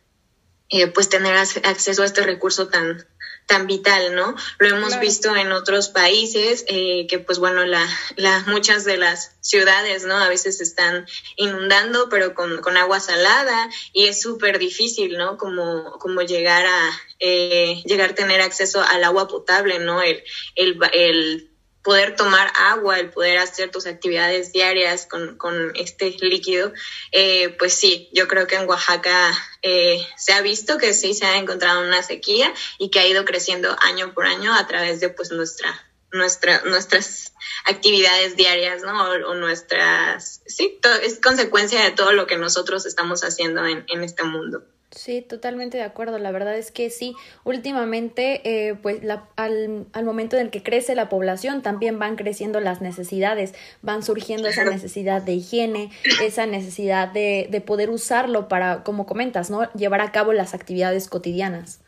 eh, 0.70 0.88
pues 0.88 1.10
tener 1.10 1.36
acceso 1.36 2.02
a 2.02 2.06
este 2.06 2.22
recurso 2.22 2.68
tan, 2.68 3.06
tan 3.50 3.66
vital, 3.66 4.14
¿no? 4.14 4.36
Lo 4.60 4.68
hemos 4.68 5.00
visto 5.00 5.36
en 5.36 5.52
otros 5.52 5.90
países, 5.90 6.64
eh, 6.68 7.08
que 7.08 7.18
pues 7.18 7.40
bueno, 7.40 7.66
la, 7.66 7.84
la, 8.16 8.44
muchas 8.46 8.86
de 8.86 8.98
las 8.98 9.38
ciudades, 9.42 10.06
¿no? 10.06 10.16
A 10.16 10.30
veces 10.30 10.62
están 10.62 11.08
inundando, 11.36 12.10
pero 12.10 12.36
con, 12.36 12.62
con 12.62 12.78
agua 12.78 13.00
salada 13.00 13.68
y 13.92 14.06
es 14.06 14.22
súper 14.22 14.60
difícil, 14.60 15.18
¿no? 15.18 15.38
Como, 15.38 15.94
como 15.94 16.22
llegar 16.22 16.64
a, 16.68 16.92
eh, 17.20 17.82
llegar 17.86 18.12
a 18.12 18.16
tener 18.16 18.40
acceso 18.40 18.84
al 18.84 19.04
agua 19.04 19.28
potable, 19.28 19.80
¿no? 19.80 20.04
El, 20.04 20.24
el, 20.54 20.78
el 20.94 21.49
poder 21.84 22.16
tomar 22.16 22.52
agua, 22.56 23.00
el 23.00 23.10
poder 23.10 23.38
hacer 23.38 23.72
tus 23.72 23.86
actividades 23.86 24.52
diarias 24.52 25.06
con, 25.06 25.38
con 25.38 25.72
este 25.76 26.12
líquido, 26.22 26.74
eh, 27.12 27.50
pues 27.58 27.74
sí, 27.74 28.10
yo 28.14 28.28
creo 28.28 28.48
que 28.48 28.56
en 28.56 28.68
Oaxaca 28.68 29.32
eh, 29.62 30.06
se 30.18 30.34
ha 30.34 30.42
visto 30.42 30.78
que 30.78 30.94
sí 30.94 31.14
se 31.14 31.26
ha 31.26 31.38
encontrado 31.38 31.82
una 31.82 32.04
sequía 32.04 32.54
y 32.78 32.90
que 32.90 33.00
ha 33.00 33.08
ido 33.08 33.26
creciendo 33.26 33.76
año 33.82 34.14
por 34.14 34.26
año 34.26 34.54
a 34.54 34.68
través 34.68 35.00
de 35.00 35.10
pues 35.10 35.32
nuestra 35.32 35.86
nuestra, 36.12 36.64
nuestras 36.66 37.34
actividades 37.66 38.36
diarias, 38.36 38.82
¿no? 38.82 39.12
O, 39.28 39.36
nuestras, 39.36 40.42
sí, 40.48 40.80
es 41.04 41.20
consecuencia 41.20 41.84
de 41.84 41.92
todo 41.92 42.14
lo 42.14 42.26
que 42.26 42.38
nosotros 42.38 42.88
estamos 42.88 43.24
haciendo 43.24 43.66
en, 43.66 43.86
en 43.88 44.04
este 44.04 44.24
mundo. 44.24 44.64
Sí, 44.92 45.22
totalmente 45.22 45.78
de 45.78 45.84
acuerdo. 45.84 46.18
La 46.18 46.32
verdad 46.32 46.58
es 46.58 46.72
que 46.72 46.90
sí, 46.90 47.14
últimamente, 47.44 48.42
eh, 48.44 48.76
pues 48.76 49.04
la, 49.04 49.30
al, 49.36 49.86
al, 49.94 50.04
momento 50.04 50.36
en 50.36 50.44
el 50.44 50.50
que 50.50 50.64
crece 50.64 50.96
la 50.96 51.10
población, 51.10 51.62
también 51.62 52.00
van 52.00 52.16
creciendo 52.16 52.60
las 52.60 52.82
necesidades, 52.82 53.54
van 53.84 54.02
surgiendo 54.02 54.48
esa 54.48 54.64
necesidad 54.70 55.22
de 55.22 55.34
higiene, 55.34 55.92
esa 56.24 56.48
necesidad 56.48 57.08
de, 57.08 57.48
de 57.52 57.62
poder 57.62 57.92
usarlo 57.92 58.48
para, 58.48 58.84
como 58.84 59.06
comentas, 59.06 59.52
¿no? 59.52 59.72
Llevar 59.74 60.02
a 60.02 60.12
cabo 60.12 60.34
las 60.34 60.56
actividades 60.56 61.08
cotidianas. 61.08 61.82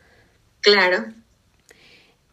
Claro. 0.60 1.06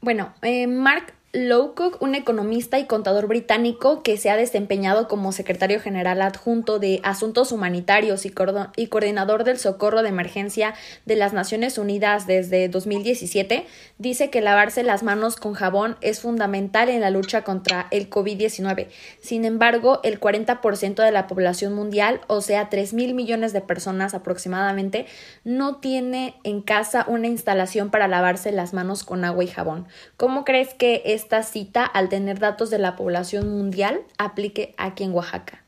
Bueno, 0.01 0.33
eh, 0.43 0.67
Mark 0.67 1.13
Lowcock, 1.31 2.01
un 2.01 2.15
economista 2.15 2.79
y 2.79 2.87
contador 2.87 3.27
británico 3.27 4.01
que 4.01 4.17
se 4.17 4.31
ha 4.31 4.35
desempeñado 4.35 5.07
como 5.07 5.31
secretario 5.31 5.79
general 5.79 6.23
adjunto 6.23 6.79
de 6.79 7.01
Asuntos 7.03 7.51
Humanitarios 7.51 8.25
y, 8.25 8.33
y, 8.75 8.87
coordinador 8.87 9.43
del 9.43 9.59
socorro 9.59 10.01
de 10.01 10.09
emergencia 10.09 10.73
de 11.05 11.15
las 11.15 11.31
Naciones 11.31 11.77
Unidas 11.77 12.25
desde 12.25 12.67
2017, 12.67 13.67
dice 13.99 14.31
que 14.31 14.41
lavarse 14.41 14.81
las 14.81 15.03
manos 15.03 15.35
con 15.35 15.53
jabón 15.53 15.97
es 16.01 16.19
fundamental 16.19 16.89
en 16.89 17.01
la 17.01 17.11
lucha 17.11 17.43
contra 17.43 17.85
el 17.91 18.09
COVID-19. 18.09 18.87
Sin 19.21 19.45
embargo, 19.45 19.99
el 20.03 20.19
40% 20.19 21.03
de 21.03 21.11
la 21.11 21.27
población 21.27 21.75
mundial, 21.75 22.21
o 22.25 22.41
sea, 22.41 22.69
3 22.69 22.93
mil 22.95 23.13
millones 23.13 23.53
de 23.53 23.61
personas 23.61 24.15
aproximadamente, 24.15 25.05
no 25.43 25.75
tiene 25.75 26.33
en 26.43 26.63
casa 26.63 27.05
una 27.07 27.27
instalación 27.27 27.91
para 27.91 28.07
lavarse 28.07 28.51
las 28.51 28.73
manos 28.73 29.03
con 29.03 29.23
agua 29.25 29.43
y 29.43 29.47
jabón. 29.47 29.87
¿Cómo 30.17 30.43
crees 30.43 30.73
que 30.73 31.03
es 31.05 31.18
esta 31.19 31.43
cita, 31.43 31.83
al 31.85 32.07
tener 32.07 32.39
datos 32.39 32.69
de 32.69 32.79
la 32.79 32.95
población 32.95 33.49
mundial, 33.49 34.01
aplique 34.17 34.73
aquí 34.77 35.03
en 35.03 35.13
Oaxaca? 35.13 35.65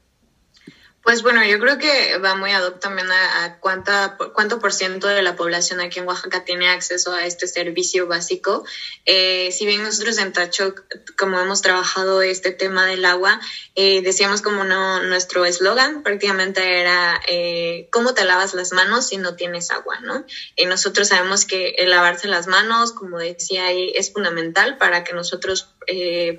Pues 1.04 1.24
bueno, 1.24 1.44
yo 1.44 1.60
creo 1.60 1.80
que 1.80 2.20
va 2.20 2.36
muy 2.36 2.52
ad 2.52 2.64
hoc 2.64 2.80
también 2.80 3.12
a, 3.12 3.58
cuánta, 3.60 4.18
cuánto 4.36 4.60
por 4.60 4.72
ciento 4.72 5.08
de 5.08 5.24
la 5.24 5.36
población 5.36 5.80
aquí 5.80 5.98
en 5.98 6.08
Oaxaca 6.08 6.44
tiene 6.46 6.70
acceso 6.70 7.12
a 7.14 7.26
este 7.26 7.48
servicio 7.48 8.06
básico. 8.06 8.64
Eh, 9.06 9.52
si 9.52 9.66
bien 9.66 9.82
nosotros 9.82 10.20
en 10.20 10.32
Tacho, 10.32 10.76
como 11.18 11.40
hemos 11.40 11.64
trabajado 11.64 12.22
este 12.22 12.52
tema 12.52 12.86
del 12.86 13.04
agua, 13.06 13.42
eh, 13.74 14.04
decíamos 14.04 14.44
como 14.44 14.64
no, 14.64 15.02
nuestro 15.02 15.44
eslogan 15.46 16.04
prácticamente 16.04 16.82
era 16.82 17.20
eh, 17.28 17.88
¿cómo 17.92 18.14
te 18.14 18.24
lavas 18.24 18.54
las 18.54 18.72
manos 18.72 19.08
si 19.08 19.18
no 19.18 19.36
tienes 19.36 19.72
agua? 19.72 20.00
¿no? 20.02 20.24
Y 20.56 20.66
nosotros 20.66 21.08
sabemos 21.08 21.46
que 21.46 21.76
lavarse 21.88 22.28
las 22.28 22.46
manos, 22.46 22.92
como 22.92 23.18
decía 23.18 23.66
ahí, 23.66 23.92
es 23.96 24.14
fundamental 24.14 24.78
para 24.78 25.04
que 25.04 25.14
nosotros 25.14 25.71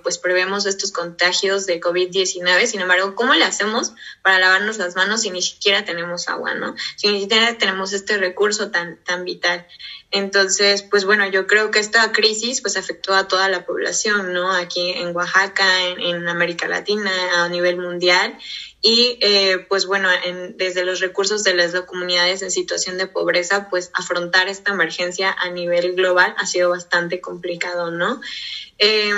pues 0.03 0.19
prevemos 0.19 0.67
estos 0.67 0.93
contagios 0.93 1.67
de 1.67 1.81
COVID-19. 1.81 2.67
Sin 2.67 2.81
embargo, 2.81 3.15
¿cómo 3.15 3.35
le 3.35 3.45
hacemos 3.45 3.93
para 4.23 4.39
lavar 4.39 4.53
lavarnos 4.53 4.79
las 4.79 4.97
manos 4.97 5.23
si 5.23 5.31
ni 5.31 5.43
siquiera 5.43 5.85
tenemos 5.85 6.29
agua, 6.29 6.55
¿no? 6.55 6.75
Si 6.97 7.09
ni 7.09 7.21
siquiera 7.23 7.57
tenemos 7.59 7.93
este 7.93 8.19
recurso 8.19 8.71
tan, 8.71 8.97
tan 9.05 9.25
vital. 9.25 9.67
Entonces, 10.11 10.83
pues 10.83 11.07
bueno, 11.07 11.27
yo 11.27 11.47
creo 11.47 11.71
que 11.71 11.79
esta 11.79 12.13
crisis 12.13 12.61
pues 12.61 12.77
afectó 12.77 13.15
a 13.15 13.29
toda 13.29 13.49
la 13.49 13.65
población, 13.65 14.33
¿no? 14.33 14.53
Aquí 14.53 14.91
en 14.91 15.17
Oaxaca, 15.17 15.89
en, 15.89 16.29
América 16.29 16.69
Latina, 16.69 17.11
a 17.45 17.49
nivel 17.49 17.79
mundial. 17.79 18.37
Y 18.85 19.17
eh, 19.21 19.65
pues 19.69 19.87
bueno, 19.87 20.09
desde 20.57 20.85
los 20.85 20.99
recursos 20.99 21.45
de 21.45 21.55
las 21.55 21.73
comunidades 21.83 22.43
en 22.43 22.51
situación 22.51 22.99
de 22.99 23.07
pobreza, 23.07 23.69
pues 23.71 23.91
afrontar 23.95 24.49
esta 24.49 24.73
emergencia 24.73 25.35
a 25.39 25.51
nivel 25.51 25.95
global 25.95 26.35
ha 26.37 26.47
sido 26.47 26.71
bastante 26.71 27.21
complicado, 27.21 27.93
¿no? 27.93 28.21
Eh, 28.79 29.13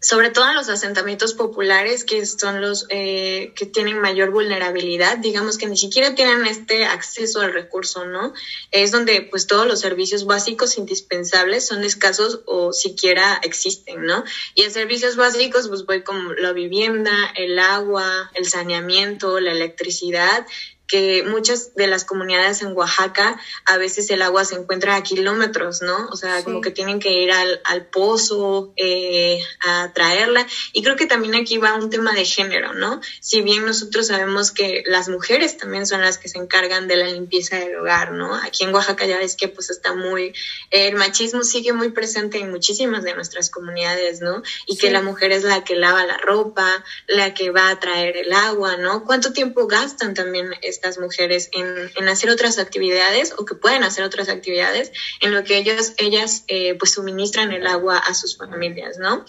sobre 0.00 0.30
todo 0.30 0.48
en 0.48 0.54
los 0.54 0.68
asentamientos 0.68 1.34
populares, 1.34 2.04
que 2.04 2.24
son 2.24 2.60
los 2.60 2.86
eh, 2.88 3.52
que 3.56 3.66
tienen 3.66 3.98
mayor 4.00 4.30
vulnerabilidad, 4.30 5.18
digamos 5.18 5.58
que 5.58 5.66
ni 5.66 5.76
siquiera 5.76 6.14
tienen 6.14 6.46
este 6.46 6.84
acceso 6.84 7.40
al 7.40 7.52
recurso, 7.52 8.04
¿no? 8.06 8.32
Es 8.70 8.92
donde 8.92 9.22
pues 9.22 9.48
todos 9.48 9.66
los 9.66 9.80
servicios 9.80 10.24
básicos 10.24 10.78
indispensables 10.78 11.66
son 11.66 11.82
escasos 11.82 12.42
o 12.46 12.72
siquiera 12.72 13.40
existen, 13.42 14.04
¿no? 14.04 14.22
Y 14.54 14.62
en 14.62 14.70
servicios 14.70 15.16
básicos 15.16 15.68
pues 15.68 15.84
voy 15.84 16.04
como 16.04 16.32
la 16.34 16.52
vivienda, 16.52 17.32
el 17.34 17.58
agua, 17.58 18.30
el 18.34 18.46
saneamiento, 18.46 19.40
la 19.40 19.50
electricidad, 19.50 20.46
que 20.88 21.22
muchas 21.22 21.74
de 21.74 21.86
las 21.86 22.04
comunidades 22.04 22.62
en 22.62 22.72
Oaxaca 22.72 23.38
a 23.66 23.76
veces 23.76 24.10
el 24.10 24.22
agua 24.22 24.44
se 24.46 24.56
encuentra 24.56 24.96
a 24.96 25.02
kilómetros, 25.02 25.82
¿no? 25.82 26.08
O 26.10 26.16
sea, 26.16 26.42
como 26.42 26.62
que 26.62 26.70
tienen 26.70 26.98
que 26.98 27.12
ir 27.12 27.30
al, 27.30 27.60
al 27.64 27.86
pozo 27.86 28.72
eh, 28.76 29.38
a 29.60 29.92
traerla. 29.92 30.46
Y 30.72 30.82
creo 30.82 30.96
que 30.96 31.06
también 31.06 31.34
aquí 31.34 31.58
va 31.58 31.74
un 31.74 31.90
tema 31.90 32.12
de 32.14 32.24
género, 32.24 32.72
¿no? 32.72 33.00
Si 33.20 33.42
bien 33.42 33.66
nosotros 33.66 34.06
sabemos 34.06 34.50
que 34.50 34.82
las 34.86 35.08
mujeres 35.10 35.58
también 35.58 35.86
son 35.86 36.00
las 36.00 36.16
que 36.16 36.28
se 36.28 36.38
encargan 36.38 36.88
de 36.88 36.96
la 36.96 37.06
limpieza 37.06 37.56
del 37.56 37.76
hogar, 37.76 38.12
¿no? 38.12 38.34
Aquí 38.34 38.64
en 38.64 38.74
Oaxaca 38.74 39.04
ya 39.04 39.18
ves 39.18 39.36
que 39.36 39.48
pues 39.48 39.68
está 39.68 39.94
muy, 39.94 40.32
el 40.70 40.94
machismo 40.96 41.44
sigue 41.44 41.74
muy 41.74 41.90
presente 41.90 42.38
en 42.38 42.50
muchísimas 42.50 43.04
de 43.04 43.14
nuestras 43.14 43.50
comunidades, 43.50 44.22
¿no? 44.22 44.42
Y 44.66 44.78
que 44.78 44.90
la 44.90 45.02
mujer 45.02 45.32
es 45.32 45.44
la 45.44 45.64
que 45.64 45.76
lava 45.76 46.06
la 46.06 46.16
ropa, 46.16 46.82
la 47.06 47.34
que 47.34 47.50
va 47.50 47.68
a 47.68 47.78
traer 47.78 48.16
el 48.16 48.32
agua, 48.32 48.78
¿no? 48.78 49.04
¿Cuánto 49.04 49.34
tiempo 49.34 49.66
gastan 49.66 50.14
también? 50.14 50.54
Estas 50.78 50.98
mujeres 50.98 51.50
en, 51.52 52.08
hacer 52.08 52.30
otras 52.30 52.58
actividades 52.58 53.34
o 53.36 53.44
que 53.44 53.56
pueden 53.56 53.82
hacer 53.82 54.04
otras 54.04 54.28
actividades 54.28 54.92
en 55.20 55.34
lo 55.34 55.42
que 55.42 55.58
ellas, 55.58 55.94
ellas 55.98 56.44
eh, 56.46 56.74
pues 56.78 56.92
suministran 56.92 57.52
el 57.52 57.66
agua 57.66 57.98
a 57.98 58.14
sus 58.14 58.36
familias, 58.36 58.98
¿no? 58.98 59.24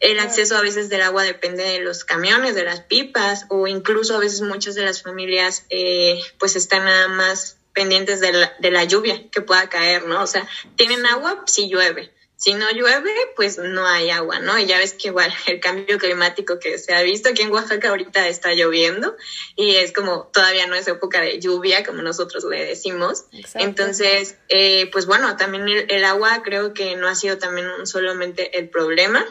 El 0.00 0.18
acceso 0.18 0.56
a 0.56 0.60
veces 0.60 0.88
del 0.88 1.02
agua 1.02 1.22
depende 1.22 1.62
de 1.62 1.80
los 1.80 2.04
camiones, 2.04 2.54
de 2.56 2.64
las 2.64 2.80
pipas 2.80 3.46
o 3.48 3.68
incluso 3.68 4.16
a 4.16 4.20
veces 4.20 4.40
muchas 4.40 4.74
de 4.74 4.84
las 4.84 5.02
familias 5.02 5.64
eh, 5.70 6.20
pues 6.38 6.56
están 6.56 6.84
nada 6.84 7.08
más 7.08 7.56
pendientes 7.72 8.20
de 8.20 8.32
la, 8.32 8.52
de 8.58 8.70
la 8.72 8.84
lluvia 8.84 9.30
que 9.30 9.40
pueda 9.40 9.68
caer, 9.68 10.06
¿no? 10.06 10.22
O 10.22 10.26
sea, 10.26 10.48
tienen 10.74 11.06
agua 11.06 11.44
si 11.46 11.68
llueve, 11.68 12.12
si 12.38 12.54
no 12.54 12.70
llueve, 12.70 13.10
pues 13.34 13.58
no 13.58 13.84
hay 13.84 14.10
agua, 14.10 14.38
¿no? 14.38 14.56
Y 14.60 14.66
ya 14.66 14.78
ves 14.78 14.92
que 14.92 15.08
igual 15.08 15.34
el 15.48 15.58
cambio 15.58 15.98
climático 15.98 16.60
que 16.60 16.78
se 16.78 16.94
ha 16.94 17.02
visto 17.02 17.30
aquí 17.30 17.42
en 17.42 17.50
Oaxaca 17.50 17.88
ahorita 17.88 18.28
está 18.28 18.54
lloviendo 18.54 19.16
y 19.56 19.74
es 19.74 19.92
como 19.92 20.30
todavía 20.32 20.68
no 20.68 20.76
es 20.76 20.86
época 20.86 21.20
de 21.20 21.40
lluvia, 21.40 21.84
como 21.84 22.00
nosotros 22.00 22.44
le 22.48 22.64
decimos. 22.64 23.24
Entonces, 23.54 24.36
eh, 24.48 24.88
pues 24.92 25.06
bueno, 25.06 25.36
también 25.36 25.66
el, 25.88 26.04
agua 26.04 26.42
creo 26.44 26.74
que 26.74 26.94
no 26.94 27.08
ha 27.08 27.16
sido 27.16 27.38
también 27.38 27.66
solamente 27.86 28.56
el 28.56 28.70
problema, 28.70 29.26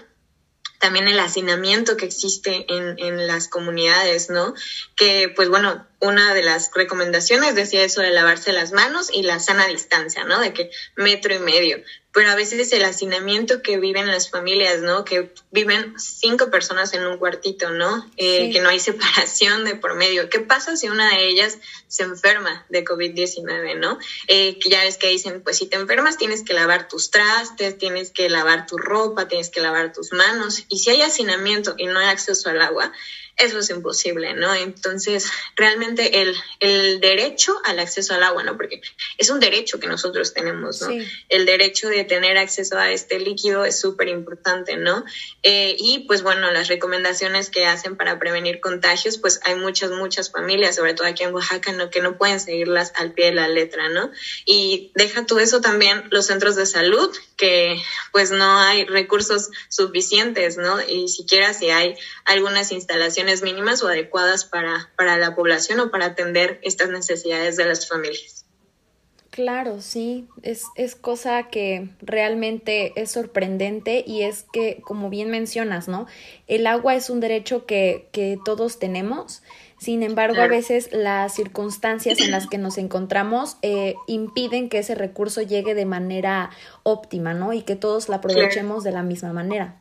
también 0.79 1.07
el 1.07 1.19
hacinamiento 1.21 1.95
que 1.95 2.05
existe 2.05 2.65
en, 2.67 2.99
en 2.99 3.25
las 3.25 3.47
comunidades, 3.47 4.29
¿no? 4.29 4.53
Que 4.97 5.31
pues 5.33 5.47
bueno, 5.47 5.87
una 6.01 6.33
de 6.33 6.43
las 6.43 6.71
recomendaciones 6.75 7.55
decía 7.55 7.83
eso 7.83 8.01
de 8.01 8.11
lavarse 8.11 8.51
las 8.51 8.73
manos 8.73 9.09
y 9.11 9.23
la 9.23 9.39
sana 9.39 9.65
distancia, 9.65 10.25
¿no? 10.25 10.41
De 10.41 10.53
que 10.53 10.69
metro 10.97 11.33
y 11.33 11.39
medio 11.39 11.81
pero 12.17 12.31
a 12.31 12.36
veces 12.36 12.59
es 12.59 12.74
el 12.74 12.83
hacinamiento 12.83 13.62
que 13.62 13.77
viven 13.77 14.07
las 14.07 14.31
familias, 14.31 14.81
¿no? 14.81 15.05
Que 15.05 15.31
viven 15.51 15.93
cinco 16.00 16.50
personas 16.50 16.91
en 16.95 17.05
un 17.05 17.19
cuartito, 17.19 17.69
¿no? 17.69 18.09
Eh, 18.17 18.50
que 18.51 18.59
no 18.59 18.69
hay 18.69 18.79
separación 18.79 19.65
de 19.65 19.75
por 19.75 19.93
medio. 19.93 20.27
¿Qué 20.27 20.39
pasa 20.39 20.75
si 20.77 20.89
una 20.89 21.12
de 21.12 21.27
ellas 21.27 21.59
se 21.88 22.01
enferma 22.01 22.65
de 22.69 22.83
COVID-19, 22.83 23.77
¿no? 23.77 24.00
Eh, 24.25 24.57
que 24.57 24.67
ya 24.67 24.81
ves 24.81 24.97
que 24.97 25.09
dicen, 25.09 25.43
pues 25.43 25.59
si 25.59 25.67
te 25.67 25.75
enfermas 25.75 26.17
tienes 26.17 26.41
que 26.41 26.55
lavar 26.55 26.88
tus 26.88 27.12
trastes, 27.12 27.77
tienes 27.77 28.09
que 28.09 28.31
lavar 28.31 28.65
tu 28.65 28.79
ropa, 28.79 29.27
tienes 29.27 29.51
que 29.51 29.62
lavar 29.62 29.93
tus 29.93 30.12
manos. 30.12 30.65
Y 30.69 30.79
si 30.79 30.89
hay 30.89 31.03
hacinamiento 31.03 31.75
y 31.77 31.86
no 31.86 32.00
hay 32.00 32.07
acceso 32.07 32.50
al 32.50 32.63
agua, 32.63 32.91
eso 33.38 33.60
es 33.60 33.70
imposible, 33.70 34.34
¿no? 34.34 34.53
Entonces, 34.53 35.29
realmente 35.56 36.22
el, 36.22 36.36
el, 36.60 37.00
derecho 37.00 37.56
al 37.65 37.79
acceso 37.79 38.15
al 38.15 38.24
agua, 38.24 38.44
¿no? 38.44 38.58
Porque 38.58 38.82
es 39.17 39.29
un 39.29 39.39
derecho 39.39 39.79
que 39.79 39.88
nosotros 39.88 40.34
tenemos, 40.34 40.82
¿no? 40.82 40.89
El 41.29 41.46
derecho 41.46 41.88
de 41.88 42.03
tener 42.03 42.38
acceso 42.38 42.77
a 42.77 42.91
este 42.91 43.20
líquido 43.20 43.63
es 43.63 43.79
súper 43.79 44.08
importante, 44.08 44.75
¿no? 44.75 45.06
Eh, 45.44 45.75
y 45.77 46.00
pues 46.08 46.24
bueno, 46.24 46.51
las 46.51 46.67
recomendaciones 46.67 47.50
que 47.50 47.65
hacen 47.65 47.96
para 47.96 48.17
prevenir 48.17 48.60
contagios, 48.60 49.20
pues 49.20 49.39
hay 49.44 49.56
muchas, 49.56 49.91
muchas 49.91 50.32
familias, 50.32 50.75
sobre 50.75 50.96
todo 50.96 51.08
aquí 51.08 51.24
en 51.24 51.34
Oaxaca, 51.34 51.72
¿no? 51.74 51.91
que 51.91 52.01
no 52.01 52.17
pueden 52.17 52.39
seguirlas 52.39 52.91
al 52.96 53.13
pie 53.13 53.27
de 53.27 53.34
la 53.34 53.48
letra, 53.48 53.89
¿no? 53.89 54.12
Y 54.46 54.91
deja 54.96 55.25
todo 55.25 55.39
eso 55.39 55.62
también 55.62 56.06
los 56.10 56.25
centros 56.25 56.56
de 56.56 56.65
salud, 56.65 57.15
que 57.36 57.79
pues 58.12 58.32
no 58.32 58.60
hay 58.60 58.86
recursos 58.86 59.50
suficientes, 59.70 60.58
¿no? 60.58 60.82
Y 60.82 61.08
siquiera 61.08 61.53
si 61.53 61.70
hay 61.70 61.96
algunas 62.25 62.72
instalaciones 62.72 63.26
mínimas 63.41 63.84
o 63.84 63.88
adecuadas 63.88 64.46
para, 64.46 64.91
para 64.96 65.17
la 65.17 65.36
población 65.36 65.79
o 65.79 65.91
para 65.91 66.05
atender 66.05 66.60
estas 66.63 66.89
necesidades 66.89 67.57
de 67.57 67.65
las 67.65 67.88
familias. 67.88 68.46
Claro, 69.29 69.81
sí, 69.81 70.27
es, 70.41 70.63
es 70.75 70.96
cosa 70.96 71.43
que 71.50 71.89
realmente 72.01 72.93
es 72.96 73.12
sorprendente 73.12 74.03
y 74.05 74.24
es 74.24 74.46
que, 74.51 74.81
como 74.81 75.12
bien 75.12 75.29
mencionas, 75.29 75.88
¿no? 75.88 76.07
El 76.48 76.65
agua 76.65 76.96
es 76.96 77.12
un 77.12 77.19
derecho 77.19 77.67
que, 77.67 78.10
que 78.12 78.39
todos 78.43 78.79
tenemos 78.79 79.43
sin 79.79 80.01
embargo, 80.01 80.41
a 80.41 80.48
veces 80.48 80.89
las 80.91 81.36
circunstancias 81.36 82.19
en 82.19 82.31
las 82.31 82.48
que 82.48 82.57
nos 82.57 82.79
encontramos 82.79 83.57
eh, 83.62 83.93
impiden 84.07 84.69
que 84.69 84.79
ese 84.79 84.96
recurso 84.96 85.43
llegue 85.43 85.75
de 85.75 85.86
manera 85.86 86.50
óptima, 86.81 87.36
¿no? 87.36 87.53
Y 87.53 87.62
que 87.62 87.75
todos 87.75 88.10
la 88.10 88.15
aprovechemos 88.15 88.84
de 88.84 88.91
la 88.91 89.03
misma 89.03 89.34
manera. 89.34 89.79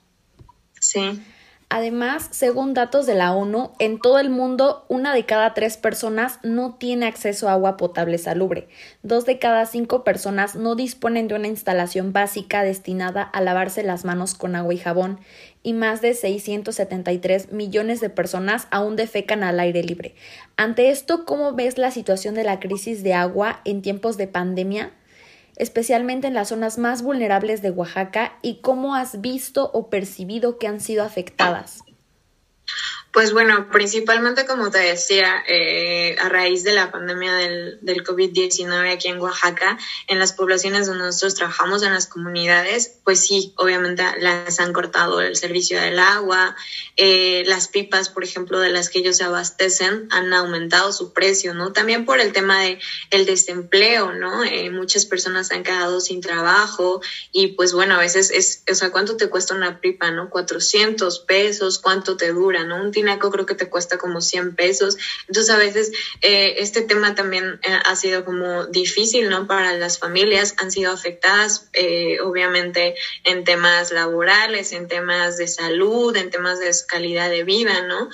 Sí. 0.81 1.23
Además, 1.69 2.29
según 2.31 2.75
datos 2.75 3.07
de 3.07 3.17
la 3.17 3.33
ONU, 3.33 3.73
en 3.81 3.99
todo 3.99 4.21
el 4.21 4.31
mundo 4.31 4.85
una 4.89 5.13
de 5.13 5.27
cada 5.27 5.53
tres 5.53 5.77
personas 5.77 6.39
no 6.45 6.77
tiene 6.77 7.07
acceso 7.07 7.49
a 7.49 7.53
agua 7.55 7.77
potable 7.77 8.19
salubre. 8.19 8.69
Dos 9.03 9.27
de 9.27 9.41
cada 9.41 9.67
cinco 9.67 10.05
personas 10.05 10.55
no 10.55 10.77
disponen 10.77 11.27
de 11.27 11.35
una 11.35 11.49
instalación 11.49 12.13
básica 12.13 12.63
destinada 12.63 13.23
a 13.23 13.41
lavarse 13.41 13.83
las 13.83 14.05
manos 14.05 14.35
con 14.35 14.55
agua 14.55 14.75
y 14.75 14.79
jabón 14.79 15.19
y 15.65 15.73
más 15.73 16.01
de 16.03 16.15
673 16.15 17.51
millones 17.51 18.01
de 18.01 18.11
personas 18.11 18.69
aún 18.71 18.95
defecan 18.95 19.43
al 19.43 19.59
aire 19.59 19.83
libre. 19.83 20.15
Ante 20.57 20.91
esto, 20.91 21.25
¿cómo 21.25 21.55
ves 21.55 21.79
la 21.79 21.91
situación 21.91 22.37
de 22.37 22.45
la 22.45 22.61
crisis 22.61 23.03
de 23.03 23.15
agua 23.15 23.61
en 23.65 23.83
tiempos 23.83 24.17
de 24.17 24.29
pandemia? 24.29 24.93
Especialmente 25.57 26.27
en 26.27 26.35
las 26.35 26.49
zonas 26.49 26.79
más 26.79 27.03
vulnerables 27.03 27.63
de 27.63 27.71
Oaxaca, 27.71 28.39
y 28.43 28.61
cómo 28.61 28.95
has 28.95 29.21
visto 29.21 29.71
o 29.73 29.91
percibido 29.91 30.59
que 30.59 30.67
han 30.67 30.81
sido 30.81 31.05
afectadas? 31.05 31.86
Pues 33.17 33.33
bueno, 33.33 33.71
principalmente 33.73 34.45
como 34.45 34.71
te 34.71 34.77
decía, 34.77 35.43
eh, 35.49 36.17
a 36.19 36.29
raíz 36.29 36.65
de 36.65 36.75
la 36.75 36.93
pandemia 36.93 37.33
del, 37.33 37.79
del 37.81 38.05
COVID-19 38.05 38.93
aquí 38.93 39.09
en 39.09 39.19
Oaxaca, 39.19 39.79
en 40.07 40.19
las 40.19 40.35
poblaciones 40.35 40.87
donde 40.87 41.05
nosotros 41.05 41.35
trabajamos, 41.35 41.83
en 41.83 41.95
las 41.95 42.09
comunidades, 42.09 42.99
pues 43.05 43.21
sí, 43.21 43.55
obviamente 43.57 44.05
las 44.19 44.61
han 44.61 44.75
cortado 44.75 45.23
el 45.23 45.35
servicio 45.35 45.81
del 45.81 45.99
agua, 45.99 46.57
eh, 46.99 47.43
las 47.47 47.69
pipas, 47.69 48.11
por 48.11 48.23
ejemplo, 48.23 48.61
de 48.61 48.69
las 48.69 48.91
que 48.91 48.99
ellos 48.99 49.17
se 49.17 49.25
abastecen, 49.25 50.09
han 50.11 50.35
aumentado 50.35 50.93
su 50.93 51.15
precio, 51.15 51.55
¿no? 51.55 51.73
También 51.73 52.05
por 52.05 52.21
el 52.21 52.35
tema 52.35 52.61
de 52.61 52.79
desempleo, 53.11 54.13
¿no? 54.13 54.45
Eh, 54.45 54.69
muchas 54.69 55.07
personas 55.07 55.53
han 55.53 55.63
quedado 55.63 56.01
sin 56.01 56.21
trabajo 56.21 57.01
y 57.33 57.49
pues 57.49 57.73
bueno, 57.73 57.95
a 57.95 57.99
veces 57.99 58.31
es, 58.31 58.63
o 58.71 58.75
sea, 58.75 58.91
¿cuánto 58.91 59.17
te 59.17 59.31
cuesta 59.31 59.55
una 59.55 59.81
pipa, 59.81 60.11
¿no? 60.11 60.29
400 60.29 61.21
pesos, 61.21 61.79
¿cuánto 61.79 62.19
te 62.19 62.31
dura, 62.35 62.65
¿no? 62.65 62.83
Un 62.83 62.93
creo 63.19 63.47
que 63.47 63.55
te 63.55 63.69
cuesta 63.69 63.99
como 63.99 64.21
100 64.21 64.55
pesos. 64.55 64.97
Entonces 65.29 65.55
a 65.55 65.59
veces 65.59 65.93
eh, 66.21 66.57
este 66.59 66.83
tema 66.83 67.15
también 67.15 67.61
eh, 67.63 67.79
ha 67.85 67.97
sido 67.97 68.25
como 68.25 68.67
difícil, 68.67 69.29
¿no? 69.29 69.47
Para 69.47 69.75
las 69.75 69.99
familias, 69.99 70.55
han 70.59 70.71
sido 70.71 70.93
afectadas 70.93 71.69
eh, 71.73 72.19
obviamente 72.21 72.95
en 73.25 73.45
temas 73.45 73.93
laborales, 73.93 74.73
en 74.73 74.89
temas 74.89 75.37
de 75.37 75.49
salud, 75.49 76.17
en 76.17 76.31
temas 76.31 76.59
de 76.59 76.71
calidad 76.89 77.31
de 77.31 77.45
vida, 77.45 77.83
¿no? 77.83 78.09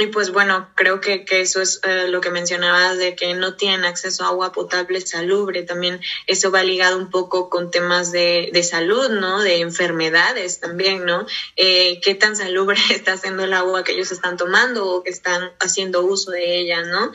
Y 0.00 0.06
pues 0.06 0.30
bueno, 0.30 0.70
creo 0.76 1.00
que, 1.00 1.24
que 1.24 1.40
eso 1.40 1.60
es 1.60 1.80
eh, 1.82 2.06
lo 2.08 2.20
que 2.20 2.30
mencionabas 2.30 2.98
de 2.98 3.16
que 3.16 3.34
no 3.34 3.56
tienen 3.56 3.84
acceso 3.84 4.24
a 4.24 4.28
agua 4.28 4.52
potable 4.52 5.00
salubre. 5.00 5.64
También 5.64 6.00
eso 6.28 6.52
va 6.52 6.62
ligado 6.62 6.96
un 6.96 7.10
poco 7.10 7.50
con 7.50 7.72
temas 7.72 8.12
de, 8.12 8.50
de 8.52 8.62
salud, 8.62 9.10
¿no? 9.10 9.42
De 9.42 9.60
enfermedades 9.60 10.60
también, 10.60 11.04
¿no? 11.04 11.26
Eh, 11.56 12.00
¿Qué 12.00 12.14
tan 12.14 12.36
salubre 12.36 12.78
está 12.90 13.14
haciendo 13.14 13.42
el 13.42 13.52
agua 13.52 13.82
que 13.82 13.92
ellos 13.92 14.12
están 14.12 14.36
tomando 14.36 14.86
o 14.86 15.02
que 15.02 15.10
están 15.10 15.52
haciendo 15.58 16.04
uso 16.04 16.30
de 16.30 16.60
ella, 16.60 16.82
¿no? 16.82 17.12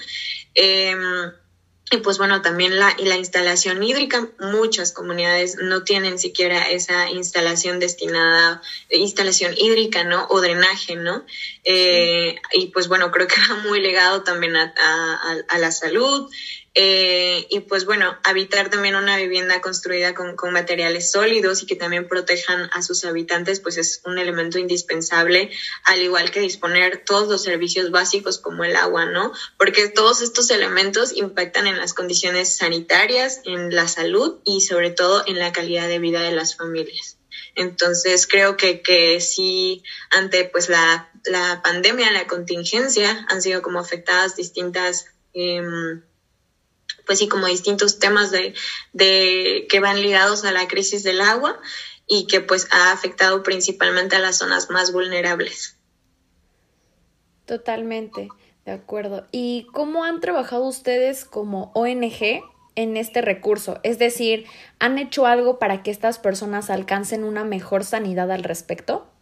Eh, 0.54 0.96
y 1.93 1.97
pues 1.97 2.17
bueno, 2.17 2.41
también 2.41 2.79
la, 2.79 2.95
y 2.97 3.05
la 3.05 3.17
instalación 3.17 3.83
hídrica, 3.83 4.27
muchas 4.39 4.93
comunidades 4.93 5.57
no 5.62 5.83
tienen 5.83 6.17
siquiera 6.17 6.71
esa 6.71 7.12
instalación 7.12 7.79
destinada, 7.79 8.63
instalación 8.89 9.53
hídrica, 9.55 10.03
¿no? 10.03 10.25
O 10.31 10.41
drenaje, 10.41 10.95
¿no? 10.95 11.23
Eh, 11.63 12.35
y 12.53 12.67
pues 12.67 12.88
bueno, 12.88 13.12
creo 13.12 13.27
que 13.27 13.35
va 13.47 13.57
muy 13.67 13.79
legado 13.79 14.23
también 14.23 14.55
a, 14.55 14.73
a, 14.75 15.35
a 15.47 15.57
la 15.59 15.71
salud. 15.71 16.31
Eh, 16.75 17.46
y 17.51 17.60
pues 17.62 17.86
bueno, 17.86 18.18
habitar 18.24 18.72
también 18.72 18.96
una 18.96 19.15
vivienda 19.18 19.62
construida 19.62 20.15
con, 20.15 20.36
con, 20.36 20.51
materiales 20.53 21.12
sólidos 21.12 21.62
y 21.62 21.68
que 21.68 21.75
también 21.75 22.08
protejan 22.08 22.68
a 22.72 22.82
sus 22.82 23.06
habitantes, 23.06 23.60
pues 23.60 23.77
es 23.77 24.01
un 24.06 24.18
elemento 24.18 24.58
indispensable, 24.58 25.51
al 25.84 26.01
igual 26.01 26.32
que 26.32 26.39
disponer 26.39 27.03
todos 27.06 27.27
los 27.27 27.44
servicios 27.44 27.92
básicos 27.92 28.39
como 28.39 28.63
el 28.63 28.75
agua, 28.75 29.06
¿no? 29.06 29.34
Porque 29.58 29.88
todos 29.88 30.24
estos 30.24 30.50
elementos 30.50 31.15
impactan 31.15 31.68
en 31.68 31.77
las 31.77 31.94
condiciones 31.94 32.58
sanitarias, 32.58 33.42
en 33.46 33.75
la 33.75 33.88
salud 33.88 34.39
y 34.44 34.62
sobre 34.62 34.89
todo 34.89 35.24
en 35.27 35.38
la 35.38 35.51
calidad 35.51 35.88
de 35.88 36.00
vida 36.00 36.22
de 36.22 36.32
las 36.32 36.56
familias. 36.56 37.18
Entonces 37.53 38.25
creo 38.25 38.58
que, 38.58 38.82
que 38.82 39.22
sí, 39.22 39.84
ante 40.10 40.46
pues 40.46 40.70
la, 40.70 41.12
la 41.25 41.62
pandemia, 41.63 42.12
la 42.12 42.25
contingencia, 42.25 43.27
han 43.30 43.44
sido 43.44 43.62
como 43.62 43.80
afectadas 43.80 44.36
distintas 44.36 45.06
eh, 45.36 45.62
pues 47.05 47.19
sí, 47.19 47.27
como 47.27 47.48
distintos 47.48 48.00
temas 48.00 48.31
de, 48.31 48.53
de, 48.93 49.67
que 49.69 49.79
van 49.79 50.01
ligados 50.01 50.43
a 50.45 50.51
la 50.51 50.67
crisis 50.67 51.03
del 51.03 51.22
agua 51.22 51.60
y 52.07 52.27
que 52.27 52.41
pues 52.41 52.67
ha 52.72 52.91
afectado 52.91 53.43
principalmente 53.43 54.15
a 54.15 54.19
las 54.19 54.38
zonas 54.38 54.69
más 54.69 54.91
vulnerables. 54.91 55.77
Totalmente, 57.45 58.29
de 58.65 58.72
acuerdo. 58.72 59.27
¿Y 59.31 59.67
cómo 59.74 60.03
han 60.03 60.22
trabajado 60.22 60.65
ustedes 60.65 61.25
como 61.25 61.72
ONG 61.75 62.43
en 62.75 62.98
este 62.98 63.22
recurso? 63.22 63.79
Es 63.83 64.00
decir, 64.00 64.45
¿han 64.79 64.98
hecho 64.98 65.25
algo 65.25 65.60
para 65.60 65.83
que 65.83 65.91
estas 65.91 66.19
personas 66.19 66.69
alcancen 66.69 67.24
una 67.24 67.43
mejor 67.43 67.83
sanidad 67.83 68.31
al 68.31 68.43
respecto? 68.43 69.12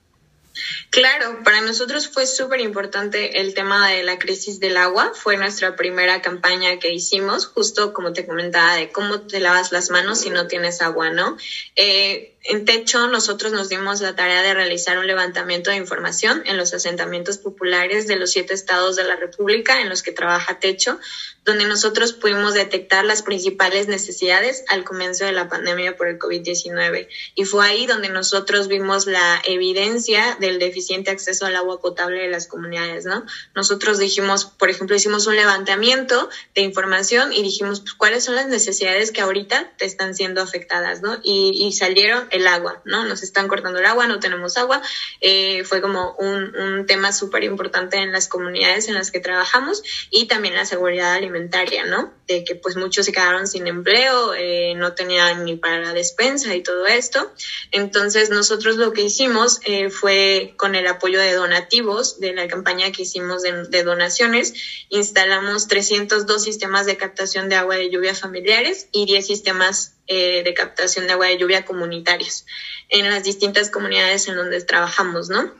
Claro, 0.89 1.41
para 1.43 1.61
nosotros 1.61 2.07
fue 2.07 2.25
súper 2.25 2.59
importante 2.59 3.39
el 3.39 3.53
tema 3.53 3.89
de 3.89 4.03
la 4.03 4.19
crisis 4.19 4.59
del 4.59 4.77
agua. 4.77 5.11
Fue 5.15 5.37
nuestra 5.37 5.75
primera 5.75 6.21
campaña 6.21 6.79
que 6.79 6.93
hicimos, 6.93 7.45
justo 7.45 7.93
como 7.93 8.13
te 8.13 8.25
comentaba, 8.25 8.75
de 8.75 8.91
cómo 8.91 9.21
te 9.21 9.39
lavas 9.39 9.71
las 9.71 9.89
manos 9.89 10.19
si 10.19 10.29
no 10.29 10.47
tienes 10.47 10.81
agua, 10.81 11.09
¿no? 11.09 11.37
Eh, 11.75 12.35
en 12.43 12.65
Techo 12.65 13.07
nosotros 13.07 13.51
nos 13.51 13.69
dimos 13.69 14.01
la 14.01 14.15
tarea 14.15 14.41
de 14.41 14.53
realizar 14.53 14.97
un 14.97 15.05
levantamiento 15.05 15.69
de 15.69 15.77
información 15.77 16.41
en 16.45 16.57
los 16.57 16.73
asentamientos 16.73 17.37
populares 17.37 18.07
de 18.07 18.15
los 18.15 18.31
siete 18.31 18.53
estados 18.53 18.95
de 18.95 19.03
la 19.03 19.15
República 19.15 19.81
en 19.81 19.89
los 19.89 20.01
que 20.01 20.11
trabaja 20.11 20.59
Techo, 20.59 20.99
donde 21.45 21.65
nosotros 21.65 22.13
pudimos 22.13 22.53
detectar 22.53 23.03
las 23.03 23.23
principales 23.23 23.87
necesidades 23.87 24.63
al 24.67 24.83
comienzo 24.83 25.25
de 25.25 25.31
la 25.31 25.49
pandemia 25.49 25.97
por 25.97 26.07
el 26.07 26.19
COVID-19. 26.19 27.07
Y 27.35 27.45
fue 27.45 27.65
ahí 27.65 27.87
donde 27.87 28.09
nosotros 28.09 28.67
vimos 28.67 29.07
la 29.07 29.41
evidencia 29.45 30.37
del 30.39 30.59
deficiente 30.59 31.09
acceso 31.09 31.45
al 31.45 31.55
agua 31.55 31.81
potable 31.81 32.21
de 32.21 32.29
las 32.29 32.47
comunidades, 32.47 33.05
¿no? 33.05 33.25
Nosotros 33.55 33.97
dijimos, 33.97 34.45
por 34.45 34.69
ejemplo, 34.69 34.95
hicimos 34.95 35.25
un 35.25 35.35
levantamiento 35.35 36.29
de 36.53 36.61
información 36.61 37.33
y 37.33 37.41
dijimos, 37.41 37.81
pues, 37.81 37.93
¿cuáles 37.93 38.23
son 38.23 38.35
las 38.35 38.47
necesidades 38.47 39.11
que 39.11 39.21
ahorita 39.21 39.73
te 39.77 39.85
están 39.85 40.13
siendo 40.13 40.41
afectadas, 40.41 41.01
¿no? 41.01 41.19
Y, 41.23 41.65
y 41.65 41.73
salieron 41.73 42.27
el 42.31 42.47
agua, 42.47 42.81
¿no? 42.85 43.05
Nos 43.05 43.23
están 43.23 43.47
cortando 43.47 43.79
el 43.79 43.85
agua, 43.85 44.07
no 44.07 44.19
tenemos 44.19 44.57
agua. 44.57 44.81
Eh, 45.19 45.63
fue 45.63 45.81
como 45.81 46.15
un, 46.17 46.55
un 46.55 46.85
tema 46.85 47.13
súper 47.13 47.43
importante 47.43 47.97
en 47.97 48.11
las 48.11 48.27
comunidades 48.27 48.87
en 48.87 48.95
las 48.95 49.11
que 49.11 49.19
trabajamos 49.19 49.83
y 50.09 50.25
también 50.25 50.55
la 50.55 50.65
seguridad 50.65 51.13
alimentaria 51.13 51.51
¿no? 51.85 52.13
De 52.27 52.43
que 52.43 52.55
pues 52.55 52.75
muchos 52.75 53.05
se 53.05 53.11
quedaron 53.11 53.47
sin 53.47 53.67
empleo, 53.67 54.33
eh, 54.33 54.73
no 54.75 54.93
tenían 54.93 55.45
ni 55.45 55.55
para 55.55 55.79
la 55.79 55.93
despensa 55.93 56.55
y 56.55 56.63
todo 56.63 56.85
esto. 56.87 57.31
Entonces 57.71 58.29
nosotros 58.29 58.77
lo 58.77 58.93
que 58.93 59.03
hicimos 59.03 59.59
eh, 59.65 59.89
fue 59.89 60.53
con 60.57 60.75
el 60.75 60.87
apoyo 60.87 61.19
de 61.19 61.33
donativos 61.33 62.19
de 62.19 62.33
la 62.33 62.47
campaña 62.47 62.91
que 62.91 63.03
hicimos 63.03 63.41
de, 63.41 63.65
de 63.65 63.83
donaciones, 63.83 64.53
instalamos 64.89 65.67
302 65.67 66.43
sistemas 66.43 66.85
de 66.85 66.97
captación 66.97 67.49
de 67.49 67.55
agua 67.55 67.75
de 67.75 67.89
lluvia 67.89 68.15
familiares 68.15 68.87
y 68.91 69.05
10 69.05 69.25
sistemas 69.25 69.95
eh, 70.13 70.43
de 70.43 70.53
captación 70.53 71.07
de 71.07 71.13
agua 71.13 71.27
de 71.27 71.37
lluvia 71.37 71.63
comunitarios 71.63 72.45
en 72.89 73.09
las 73.09 73.23
distintas 73.23 73.69
comunidades 73.69 74.27
en 74.27 74.35
donde 74.35 74.61
trabajamos, 74.61 75.29
¿no? 75.29 75.53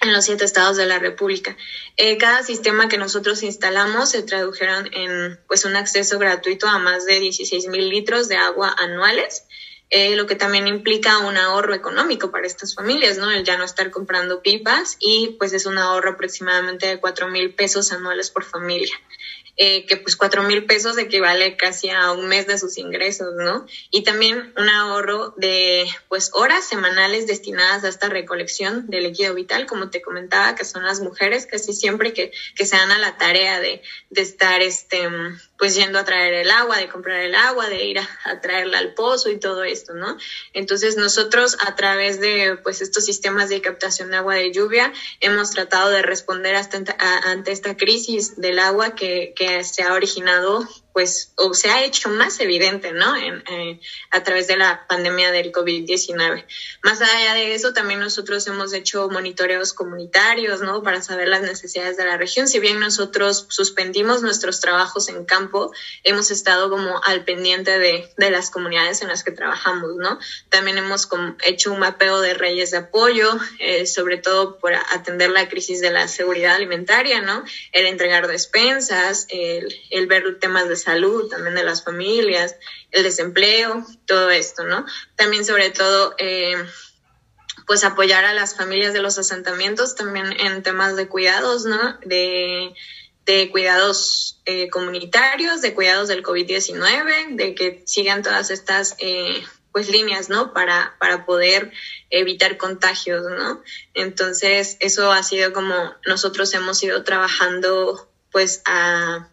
en 0.00 0.14
los 0.14 0.24
siete 0.24 0.46
estados 0.46 0.78
de 0.78 0.86
la 0.86 0.98
República. 0.98 1.54
Eh, 1.98 2.16
cada 2.16 2.42
sistema 2.42 2.88
que 2.88 2.96
nosotros 2.96 3.42
instalamos 3.42 4.08
se 4.08 4.22
tradujeron 4.22 4.88
en 4.94 5.38
pues 5.46 5.66
un 5.66 5.76
acceso 5.76 6.18
gratuito 6.18 6.66
a 6.68 6.78
más 6.78 7.04
de 7.04 7.20
16 7.20 7.66
mil 7.68 7.90
litros 7.90 8.28
de 8.28 8.36
agua 8.36 8.74
anuales, 8.78 9.44
eh, 9.90 10.16
lo 10.16 10.26
que 10.26 10.36
también 10.36 10.66
implica 10.66 11.18
un 11.18 11.36
ahorro 11.36 11.74
económico 11.74 12.30
para 12.30 12.46
estas 12.46 12.74
familias, 12.74 13.18
¿no? 13.18 13.30
El 13.30 13.44
ya 13.44 13.58
no 13.58 13.64
estar 13.64 13.90
comprando 13.90 14.40
pipas 14.40 14.96
y 15.00 15.36
pues 15.38 15.52
es 15.52 15.66
un 15.66 15.76
ahorro 15.76 16.12
aproximadamente 16.12 16.86
de 16.86 16.98
4 16.98 17.28
mil 17.28 17.54
pesos 17.54 17.92
anuales 17.92 18.30
por 18.30 18.42
familia 18.42 18.98
eh, 19.56 19.84
que 19.86 19.98
pues 19.98 20.16
cuatro 20.16 20.42
mil 20.42 20.64
pesos 20.64 20.96
equivale 20.96 21.56
casi 21.56 21.90
a 21.90 22.12
un 22.12 22.26
mes 22.26 22.46
de 22.46 22.58
sus 22.58 22.78
ingresos, 22.78 23.34
¿no? 23.36 23.66
Y 23.90 24.02
también 24.02 24.52
un 24.56 24.68
ahorro 24.68 25.34
de 25.36 25.86
pues 26.08 26.30
horas 26.32 26.66
semanales 26.66 27.26
destinadas 27.26 27.84
a 27.84 27.88
esta 27.88 28.08
recolección 28.08 28.86
de 28.88 29.02
líquido 29.02 29.34
vital, 29.34 29.66
como 29.66 29.90
te 29.90 30.00
comentaba, 30.00 30.54
que 30.54 30.64
son 30.64 30.84
las 30.84 31.00
mujeres 31.00 31.46
casi 31.46 31.74
siempre 31.74 32.12
que, 32.12 32.32
que 32.56 32.64
se 32.64 32.76
dan 32.76 32.92
a 32.92 32.98
la 32.98 33.18
tarea 33.18 33.60
de, 33.60 33.82
de 34.10 34.22
estar 34.22 34.62
este 34.62 35.08
pues 35.62 35.76
yendo 35.76 36.00
a 36.00 36.04
traer 36.04 36.34
el 36.34 36.50
agua, 36.50 36.78
de 36.78 36.88
comprar 36.88 37.20
el 37.20 37.36
agua, 37.36 37.68
de 37.68 37.84
ir 37.84 38.00
a, 38.00 38.40
traerla 38.40 38.78
al 38.78 38.94
pozo 38.94 39.30
y 39.30 39.38
todo 39.38 39.62
esto, 39.62 39.94
¿no? 39.94 40.16
Entonces 40.52 40.96
nosotros 40.96 41.56
a 41.64 41.76
través 41.76 42.20
de 42.20 42.58
pues 42.64 42.82
estos 42.82 43.04
sistemas 43.04 43.48
de 43.48 43.60
captación 43.60 44.10
de 44.10 44.16
agua 44.16 44.34
de 44.34 44.50
lluvia 44.50 44.92
hemos 45.20 45.52
tratado 45.52 45.90
de 45.90 46.02
responder 46.02 46.56
hasta 46.56 46.82
ante 46.98 47.52
esta 47.52 47.76
crisis 47.76 48.40
del 48.40 48.58
agua 48.58 48.96
que 48.96 49.62
se 49.62 49.84
ha 49.84 49.92
originado 49.92 50.66
pues 50.92 51.32
o 51.36 51.54
se 51.54 51.70
ha 51.70 51.84
hecho 51.84 52.08
más 52.08 52.38
evidente, 52.40 52.92
¿no? 52.92 53.16
En, 53.16 53.42
eh, 53.48 53.80
a 54.10 54.22
través 54.22 54.46
de 54.46 54.56
la 54.56 54.86
pandemia 54.86 55.32
del 55.32 55.52
COVID-19. 55.52 56.44
Más 56.82 57.00
allá 57.00 57.34
de 57.34 57.54
eso, 57.54 57.72
también 57.72 58.00
nosotros 58.00 58.46
hemos 58.46 58.72
hecho 58.72 59.08
monitoreos 59.08 59.72
comunitarios, 59.72 60.60
¿no? 60.60 60.82
Para 60.82 61.02
saber 61.02 61.28
las 61.28 61.42
necesidades 61.42 61.96
de 61.96 62.04
la 62.04 62.16
región. 62.16 62.48
Si 62.48 62.58
bien 62.60 62.80
nosotros 62.80 63.46
suspendimos 63.48 64.22
nuestros 64.22 64.60
trabajos 64.60 65.08
en 65.08 65.24
campo, 65.24 65.72
hemos 66.04 66.30
estado 66.30 66.68
como 66.70 67.00
al 67.04 67.24
pendiente 67.24 67.78
de, 67.78 68.10
de 68.16 68.30
las 68.30 68.50
comunidades 68.50 69.02
en 69.02 69.08
las 69.08 69.24
que 69.24 69.32
trabajamos, 69.32 69.96
¿no? 69.96 70.18
También 70.48 70.78
hemos 70.78 71.08
hecho 71.44 71.72
un 71.72 71.80
mapeo 71.80 72.20
de 72.20 72.34
redes 72.34 72.70
de 72.70 72.78
apoyo, 72.78 73.38
eh, 73.58 73.86
sobre 73.86 74.18
todo 74.18 74.58
por 74.58 74.74
atender 74.74 75.30
la 75.30 75.48
crisis 75.48 75.80
de 75.80 75.90
la 75.90 76.08
seguridad 76.08 76.54
alimentaria, 76.54 77.20
¿no? 77.22 77.44
El 77.72 77.86
entregar 77.86 78.28
despensas, 78.28 79.26
el, 79.30 79.74
el 79.90 80.06
ver 80.06 80.38
temas 80.38 80.68
de 80.68 80.76
salud, 80.82 81.28
también 81.28 81.54
de 81.54 81.64
las 81.64 81.84
familias, 81.84 82.56
el 82.90 83.02
desempleo, 83.02 83.86
todo 84.06 84.30
esto, 84.30 84.64
¿no? 84.64 84.84
También 85.16 85.44
sobre 85.44 85.70
todo, 85.70 86.14
eh, 86.18 86.56
pues 87.66 87.84
apoyar 87.84 88.24
a 88.24 88.34
las 88.34 88.56
familias 88.56 88.92
de 88.92 89.02
los 89.02 89.18
asentamientos 89.18 89.94
también 89.94 90.32
en 90.32 90.62
temas 90.62 90.96
de 90.96 91.08
cuidados, 91.08 91.64
¿no? 91.64 91.98
De, 92.04 92.74
de 93.24 93.50
cuidados 93.50 94.40
eh, 94.44 94.68
comunitarios, 94.70 95.62
de 95.62 95.74
cuidados 95.74 96.08
del 96.08 96.22
COVID-19, 96.22 97.36
de 97.36 97.54
que 97.54 97.82
sigan 97.86 98.22
todas 98.22 98.50
estas 98.50 98.96
eh, 98.98 99.42
pues 99.72 99.88
líneas, 99.88 100.28
¿no? 100.28 100.52
Para, 100.52 100.96
para 100.98 101.24
poder 101.24 101.72
evitar 102.10 102.58
contagios, 102.58 103.24
¿no? 103.24 103.62
Entonces, 103.94 104.76
eso 104.80 105.10
ha 105.12 105.22
sido 105.22 105.52
como 105.52 105.94
nosotros 106.06 106.52
hemos 106.54 106.82
ido 106.82 107.04
trabajando 107.04 108.08
pues 108.30 108.62
a 108.64 109.28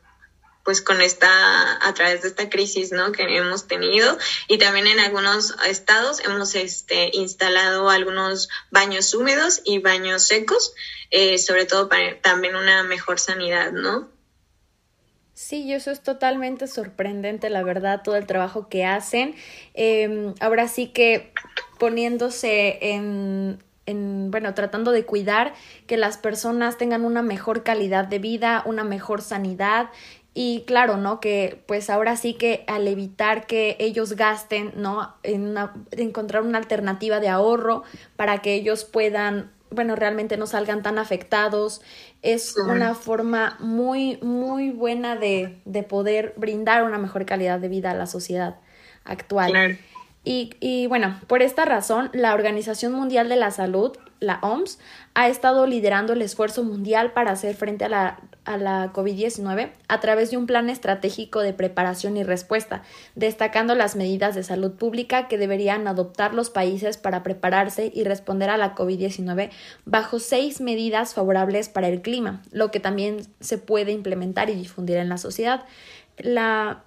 pues 0.69 0.83
con 0.83 1.01
esta, 1.01 1.83
a 1.83 1.93
través 1.95 2.21
de 2.21 2.27
esta 2.27 2.47
crisis, 2.47 2.91
¿no? 2.91 3.11
Que 3.11 3.23
hemos 3.23 3.67
tenido 3.67 4.19
y 4.47 4.59
también 4.59 4.85
en 4.85 4.99
algunos 4.99 5.55
estados 5.67 6.23
hemos 6.23 6.53
este, 6.53 7.09
instalado 7.11 7.89
algunos 7.89 8.49
baños 8.69 9.11
húmedos 9.15 9.63
y 9.65 9.79
baños 9.79 10.21
secos, 10.21 10.75
eh, 11.09 11.39
sobre 11.39 11.65
todo 11.65 11.89
para 11.89 12.21
también 12.21 12.55
una 12.55 12.83
mejor 12.83 13.19
sanidad, 13.19 13.71
¿no? 13.71 14.09
Sí, 15.33 15.73
eso 15.73 15.89
es 15.89 16.03
totalmente 16.03 16.67
sorprendente, 16.67 17.49
la 17.49 17.63
verdad, 17.63 18.03
todo 18.03 18.15
el 18.15 18.27
trabajo 18.27 18.69
que 18.69 18.85
hacen. 18.85 19.33
Em, 19.73 20.35
ahora 20.39 20.67
sí 20.67 20.89
que 20.89 21.33
poniéndose 21.79 22.77
en, 22.79 23.57
en, 23.87 24.29
bueno, 24.29 24.53
tratando 24.53 24.91
de 24.91 25.03
cuidar 25.03 25.55
que 25.87 25.97
las 25.97 26.19
personas 26.19 26.77
tengan 26.77 27.05
una 27.05 27.23
mejor 27.23 27.63
calidad 27.63 28.05
de 28.05 28.19
vida, 28.19 28.61
una 28.67 28.83
mejor 28.83 29.23
sanidad 29.23 29.89
y 30.41 30.63
claro, 30.65 30.95
¿no? 30.95 31.19
Que 31.19 31.61
pues 31.65 31.89
ahora 31.89 32.15
sí 32.15 32.33
que 32.33 32.63
al 32.67 32.87
evitar 32.87 33.45
que 33.45 33.75
ellos 33.77 34.13
gasten, 34.13 34.71
¿no? 34.77 35.13
En 35.21 35.53
encontrar 35.91 36.43
una 36.43 36.57
alternativa 36.57 37.19
de 37.19 37.27
ahorro 37.27 37.83
para 38.15 38.37
que 38.37 38.53
ellos 38.53 38.85
puedan, 38.85 39.51
bueno, 39.69 39.97
realmente 39.97 40.37
no 40.37 40.47
salgan 40.47 40.81
tan 40.81 40.97
afectados. 40.97 41.81
Es 42.21 42.55
una 42.55 42.95
forma 42.95 43.57
muy, 43.59 44.17
muy 44.21 44.71
buena 44.71 45.17
de, 45.17 45.59
de, 45.65 45.83
poder 45.83 46.33
brindar 46.37 46.83
una 46.83 46.99
mejor 46.99 47.25
calidad 47.25 47.59
de 47.59 47.67
vida 47.67 47.91
a 47.91 47.95
la 47.95 48.05
sociedad 48.05 48.61
actual. 49.03 49.77
Y, 50.31 50.85
bueno, 50.85 51.19
por 51.25 51.41
esta 51.41 51.65
razón, 51.65 52.11
la 52.13 52.35
Organización 52.35 52.93
Mundial 52.93 53.29
de 53.29 53.35
la 53.35 53.49
Salud, 53.49 53.97
la 54.19 54.37
OMS, 54.43 54.77
ha 55.15 55.27
estado 55.27 55.65
liderando 55.65 56.13
el 56.13 56.21
esfuerzo 56.21 56.63
mundial 56.63 57.13
para 57.13 57.31
hacer 57.31 57.55
frente 57.55 57.85
a 57.85 57.89
la 57.89 58.19
a 58.49 58.57
la 58.57 58.91
COVID-19 58.93 59.69
a 59.87 59.99
través 59.99 60.31
de 60.31 60.37
un 60.37 60.47
plan 60.47 60.71
estratégico 60.71 61.41
de 61.41 61.53
preparación 61.53 62.17
y 62.17 62.23
respuesta, 62.23 62.81
destacando 63.13 63.75
las 63.75 63.95
medidas 63.95 64.33
de 64.33 64.41
salud 64.41 64.71
pública 64.71 65.27
que 65.27 65.37
deberían 65.37 65.87
adoptar 65.87 66.33
los 66.33 66.49
países 66.49 66.97
para 66.97 67.21
prepararse 67.21 67.91
y 67.93 68.03
responder 68.05 68.49
a 68.49 68.57
la 68.57 68.73
COVID-19 68.73 69.51
bajo 69.85 70.17
seis 70.17 70.61
medidas 70.61 71.13
favorables 71.13 71.69
para 71.69 71.89
el 71.89 72.01
clima, 72.01 72.41
lo 72.51 72.71
que 72.71 72.79
también 72.79 73.21
se 73.39 73.59
puede 73.59 73.91
implementar 73.91 74.49
y 74.49 74.55
difundir 74.55 74.97
en 74.97 75.09
la 75.09 75.19
sociedad. 75.19 75.65
La, 76.17 76.85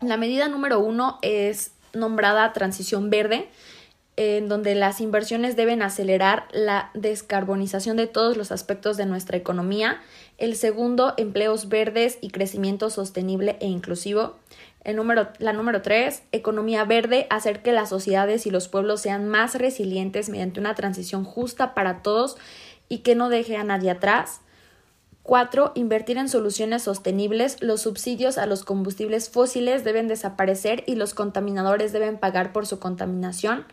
la 0.00 0.16
medida 0.16 0.48
número 0.48 0.80
uno 0.80 1.18
es 1.20 1.72
nombrada 1.96 2.52
transición 2.52 3.10
verde, 3.10 3.48
en 4.16 4.48
donde 4.48 4.74
las 4.74 5.00
inversiones 5.00 5.56
deben 5.56 5.82
acelerar 5.82 6.48
la 6.52 6.90
descarbonización 6.94 7.96
de 7.96 8.06
todos 8.06 8.36
los 8.36 8.50
aspectos 8.50 8.96
de 8.96 9.04
nuestra 9.04 9.36
economía. 9.36 10.00
El 10.38 10.56
segundo, 10.56 11.12
empleos 11.18 11.68
verdes 11.68 12.18
y 12.22 12.30
crecimiento 12.30 12.88
sostenible 12.88 13.56
e 13.60 13.66
inclusivo. 13.66 14.36
El 14.84 14.96
número, 14.96 15.28
la 15.38 15.52
número 15.52 15.82
tres, 15.82 16.22
economía 16.32 16.84
verde, 16.84 17.26
hacer 17.28 17.60
que 17.60 17.72
las 17.72 17.90
sociedades 17.90 18.46
y 18.46 18.50
los 18.50 18.68
pueblos 18.68 19.00
sean 19.00 19.28
más 19.28 19.54
resilientes 19.56 20.28
mediante 20.28 20.60
una 20.60 20.74
transición 20.74 21.24
justa 21.24 21.74
para 21.74 22.02
todos 22.02 22.36
y 22.88 22.98
que 22.98 23.16
no 23.16 23.28
deje 23.28 23.56
a 23.56 23.64
nadie 23.64 23.90
atrás. 23.90 24.40
Cuatro, 25.26 25.72
invertir 25.74 26.18
en 26.18 26.28
soluciones 26.28 26.84
sostenibles. 26.84 27.60
Los 27.60 27.80
subsidios 27.80 28.38
a 28.38 28.46
los 28.46 28.62
combustibles 28.62 29.28
fósiles 29.28 29.82
deben 29.82 30.06
desaparecer 30.06 30.84
y 30.86 30.94
los 30.94 31.14
contaminadores 31.14 31.92
deben 31.92 32.16
pagar 32.16 32.52
por 32.52 32.64
su 32.64 32.78
contaminación. 32.78 33.64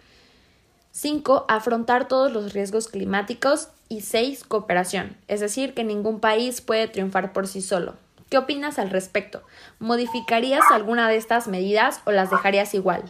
5. 0.93 1.45
Afrontar 1.47 2.07
todos 2.07 2.31
los 2.31 2.53
riesgos 2.53 2.87
climáticos. 2.87 3.67
Y 3.87 4.01
6. 4.01 4.45
Cooperación, 4.45 5.15
es 5.27 5.41
decir, 5.41 5.75
que 5.75 5.83
ningún 5.83 6.19
país 6.19 6.59
puede 6.61 6.87
triunfar 6.87 7.33
por 7.33 7.47
sí 7.47 7.61
solo. 7.61 7.93
¿Qué 8.31 8.39
opinas 8.39 8.79
al 8.79 8.89
respecto? 8.89 9.43
¿Modificarías 9.77 10.63
alguna 10.71 11.07
de 11.07 11.17
estas 11.17 11.47
medidas 11.47 12.01
o 12.05 12.11
las 12.11 12.31
dejarías 12.31 12.73
igual? 12.73 13.03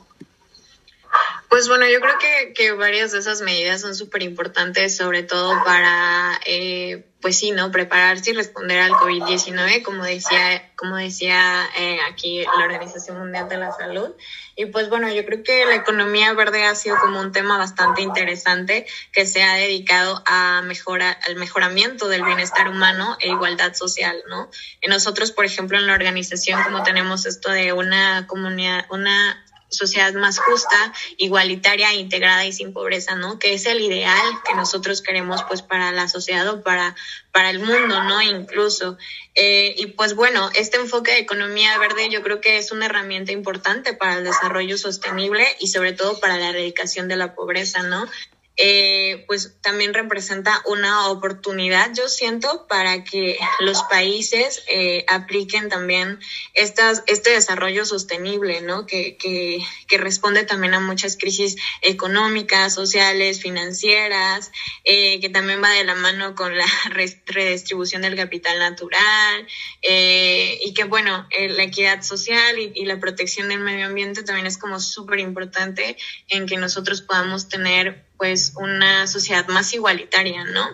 Pues 1.53 1.67
bueno, 1.67 1.85
yo 1.87 1.99
creo 1.99 2.15
que, 2.55 2.71
varias 2.71 3.11
de 3.11 3.19
esas 3.19 3.41
medidas 3.41 3.81
son 3.81 3.93
súper 3.93 4.23
importantes, 4.23 4.97
sobre 4.97 5.21
todo 5.21 5.63
para, 5.63 6.41
eh, 6.47 7.05
pues 7.21 7.37
sí, 7.37 7.51
¿no? 7.51 7.71
Prepararse 7.71 8.31
y 8.31 8.33
responder 8.33 8.79
al 8.79 8.93
COVID-19, 8.93 9.83
como 9.83 10.03
decía, 10.03 10.71
como 10.75 10.95
decía 10.95 11.69
eh, 11.77 11.99
aquí 12.09 12.43
la 12.43 12.65
Organización 12.65 13.19
Mundial 13.19 13.49
de 13.49 13.57
la 13.57 13.71
Salud. 13.71 14.15
Y 14.55 14.65
pues 14.65 14.89
bueno, 14.89 15.13
yo 15.13 15.23
creo 15.25 15.43
que 15.43 15.63
la 15.65 15.75
economía 15.75 16.33
verde 16.33 16.65
ha 16.65 16.73
sido 16.73 16.97
como 16.97 17.19
un 17.19 17.31
tema 17.31 17.59
bastante 17.59 18.01
interesante 18.01 18.87
que 19.11 19.27
se 19.27 19.43
ha 19.43 19.53
dedicado 19.53 20.23
a 20.25 20.63
mejorar, 20.63 21.19
al 21.27 21.35
mejoramiento 21.35 22.07
del 22.07 22.23
bienestar 22.23 22.67
humano 22.67 23.15
e 23.19 23.29
igualdad 23.29 23.75
social, 23.75 24.23
¿no? 24.27 24.49
Y 24.81 24.87
nosotros, 24.87 25.31
por 25.31 25.45
ejemplo, 25.45 25.77
en 25.77 25.85
la 25.85 25.93
organización, 25.93 26.63
como 26.63 26.81
tenemos 26.81 27.27
esto 27.27 27.51
de 27.51 27.73
una 27.73 28.25
comunidad, 28.25 28.87
una 28.89 29.42
sociedad 29.73 30.13
más 30.13 30.39
justa, 30.39 30.93
igualitaria, 31.17 31.93
integrada 31.93 32.45
y 32.45 32.53
sin 32.53 32.73
pobreza, 32.73 33.15
¿no? 33.15 33.39
Que 33.39 33.53
es 33.53 33.65
el 33.65 33.81
ideal 33.81 34.21
que 34.47 34.55
nosotros 34.55 35.01
queremos 35.01 35.43
pues 35.43 35.61
para 35.61 35.91
la 35.91 36.07
sociedad 36.07 36.47
o 36.47 36.61
para, 36.61 36.95
para 37.31 37.49
el 37.49 37.59
mundo, 37.59 38.03
¿no? 38.03 38.21
Incluso. 38.21 38.97
Eh, 39.35 39.75
y 39.77 39.87
pues 39.87 40.15
bueno, 40.15 40.49
este 40.53 40.77
enfoque 40.77 41.11
de 41.11 41.19
economía 41.19 41.77
verde 41.79 42.09
yo 42.09 42.21
creo 42.21 42.39
que 42.39 42.57
es 42.57 42.71
una 42.71 42.85
herramienta 42.85 43.31
importante 43.31 43.93
para 43.93 44.17
el 44.17 44.23
desarrollo 44.23 44.77
sostenible 44.77 45.45
y 45.59 45.67
sobre 45.67 45.93
todo 45.93 46.19
para 46.19 46.37
la 46.37 46.49
erradicación 46.49 47.07
de 47.07 47.15
la 47.15 47.33
pobreza, 47.33 47.83
¿no? 47.83 48.07
Eh, 48.55 49.23
pues 49.27 49.59
también 49.61 49.95
representa 49.95 50.61
una 50.65 51.07
oportunidad, 51.07 51.91
yo 51.95 52.07
siento, 52.07 52.67
para 52.67 53.03
que 53.03 53.39
los 53.59 53.81
países 53.83 54.63
eh, 54.67 55.05
apliquen 55.07 55.69
también 55.69 56.19
estas, 56.53 57.03
este 57.07 57.31
desarrollo 57.31 57.83
sostenible, 57.85 58.61
¿no? 58.61 58.85
Que, 58.85 59.17
que, 59.17 59.59
que, 59.87 59.97
responde 59.97 60.43
también 60.43 60.75
a 60.75 60.79
muchas 60.79 61.17
crisis 61.17 61.55
económicas, 61.81 62.75
sociales, 62.75 63.41
financieras, 63.41 64.51
eh, 64.83 65.19
que 65.19 65.29
también 65.29 65.63
va 65.63 65.71
de 65.71 65.83
la 65.83 65.95
mano 65.95 66.35
con 66.35 66.55
la 66.55 66.65
redistribución 67.25 68.03
del 68.03 68.15
capital 68.15 68.59
natural, 68.59 69.47
eh, 69.81 70.59
y 70.63 70.73
que, 70.75 70.83
bueno, 70.83 71.27
eh, 71.31 71.49
la 71.49 71.63
equidad 71.63 72.03
social 72.03 72.59
y, 72.59 72.71
y 72.75 72.85
la 72.85 72.99
protección 72.99 73.49
del 73.49 73.61
medio 73.61 73.87
ambiente 73.87 74.21
también 74.21 74.45
es 74.45 74.59
como 74.59 74.79
súper 74.79 75.19
importante 75.19 75.97
en 76.29 76.45
que 76.45 76.57
nosotros 76.57 77.01
podamos 77.01 77.49
tener 77.49 78.12
pues 78.17 78.53
una 78.57 79.07
sociedad 79.07 79.47
más 79.47 79.73
igualitaria, 79.73 80.43
¿no? 80.45 80.65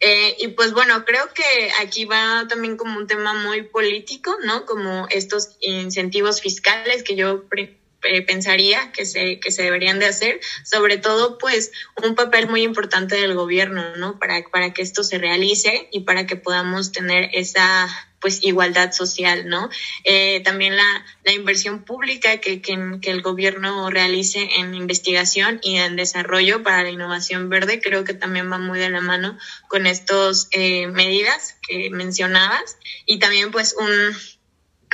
Eh, 0.00 0.36
y 0.40 0.48
pues 0.48 0.72
bueno, 0.72 1.04
creo 1.04 1.32
que 1.32 1.70
aquí 1.80 2.04
va 2.04 2.46
también 2.48 2.76
como 2.76 2.98
un 2.98 3.06
tema 3.06 3.32
muy 3.32 3.62
político, 3.62 4.36
¿no? 4.44 4.66
Como 4.66 5.06
estos 5.08 5.56
incentivos 5.60 6.40
fiscales 6.40 7.02
que 7.02 7.16
yo 7.16 7.44
eh, 8.04 8.22
pensaría 8.22 8.92
que 8.92 9.04
se, 9.04 9.40
que 9.40 9.50
se 9.50 9.62
deberían 9.62 9.98
de 9.98 10.06
hacer, 10.06 10.40
sobre 10.64 10.98
todo 10.98 11.38
pues 11.38 11.72
un 12.02 12.14
papel 12.14 12.48
muy 12.48 12.62
importante 12.62 13.16
del 13.16 13.34
gobierno, 13.34 13.96
¿no? 13.96 14.18
Para, 14.18 14.42
para 14.50 14.72
que 14.72 14.82
esto 14.82 15.02
se 15.02 15.18
realice 15.18 15.88
y 15.92 16.00
para 16.00 16.26
que 16.26 16.36
podamos 16.36 16.92
tener 16.92 17.30
esa 17.32 17.88
pues 18.24 18.42
igualdad 18.42 18.90
social, 18.92 19.50
¿no? 19.50 19.68
Eh, 20.02 20.40
también 20.40 20.78
la, 20.78 21.04
la, 21.24 21.32
inversión 21.32 21.84
pública 21.84 22.38
que, 22.38 22.62
que, 22.62 22.98
que, 23.02 23.10
el 23.10 23.20
gobierno 23.20 23.90
realice 23.90 24.48
en 24.56 24.74
investigación 24.74 25.60
y 25.62 25.76
en 25.76 25.94
desarrollo 25.94 26.62
para 26.62 26.84
la 26.84 26.88
innovación 26.88 27.50
verde, 27.50 27.82
creo 27.82 28.04
que 28.04 28.14
también 28.14 28.50
va 28.50 28.56
muy 28.56 28.78
de 28.78 28.88
la 28.88 29.02
mano 29.02 29.36
con 29.68 29.86
estas 29.86 30.48
eh, 30.52 30.86
medidas 30.86 31.58
que 31.68 31.90
mencionabas 31.90 32.78
y 33.04 33.18
también 33.18 33.50
pues 33.50 33.76
un, 33.78 34.16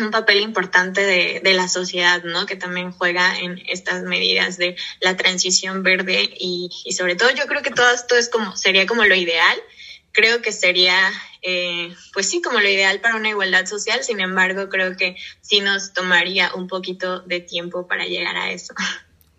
un 0.01 0.11
papel 0.11 0.41
importante 0.41 1.03
de, 1.03 1.41
de, 1.43 1.55
la 1.55 1.69
sociedad, 1.69 2.23
¿no? 2.25 2.47
Que 2.47 2.57
también 2.57 2.93
juega 2.93 3.39
en 3.39 3.63
estas 3.69 4.03
medidas 4.03 4.57
de 4.57 4.77
la 5.01 5.17
transición 5.17 5.83
verde 5.83 6.29
y, 6.39 6.71
y 6.85 6.93
sobre 6.93 7.17
todo 7.17 7.31
yo 7.31 7.47
creo 7.47 7.63
que 7.63 7.71
todo 7.71 7.91
esto 7.91 8.17
es 8.17 8.29
como, 8.29 8.57
sería 8.57 8.87
como 8.87 9.05
lo 9.05 9.15
ideal. 9.15 9.59
Creo 10.13 10.43
que 10.43 10.51
sería 10.51 10.97
eh, 11.43 11.95
pues 12.13 12.29
sí, 12.29 12.43
como 12.43 12.61
lo 12.61 12.69
ideal 12.69 13.01
para 13.01 13.17
una 13.17 13.31
igualdad 13.31 13.67
social, 13.67 14.05
sin 14.05 14.21
embargo, 14.21 14.69
creo 14.69 14.97
que 14.97 15.17
sí 15.41 15.61
nos 15.61 15.93
tomaría 15.93 16.53
un 16.55 16.69
poquito 16.69 17.21
de 17.21 17.41
tiempo 17.41 17.87
para 17.87 18.05
llegar 18.05 18.37
a 18.37 18.51
eso. 18.51 18.75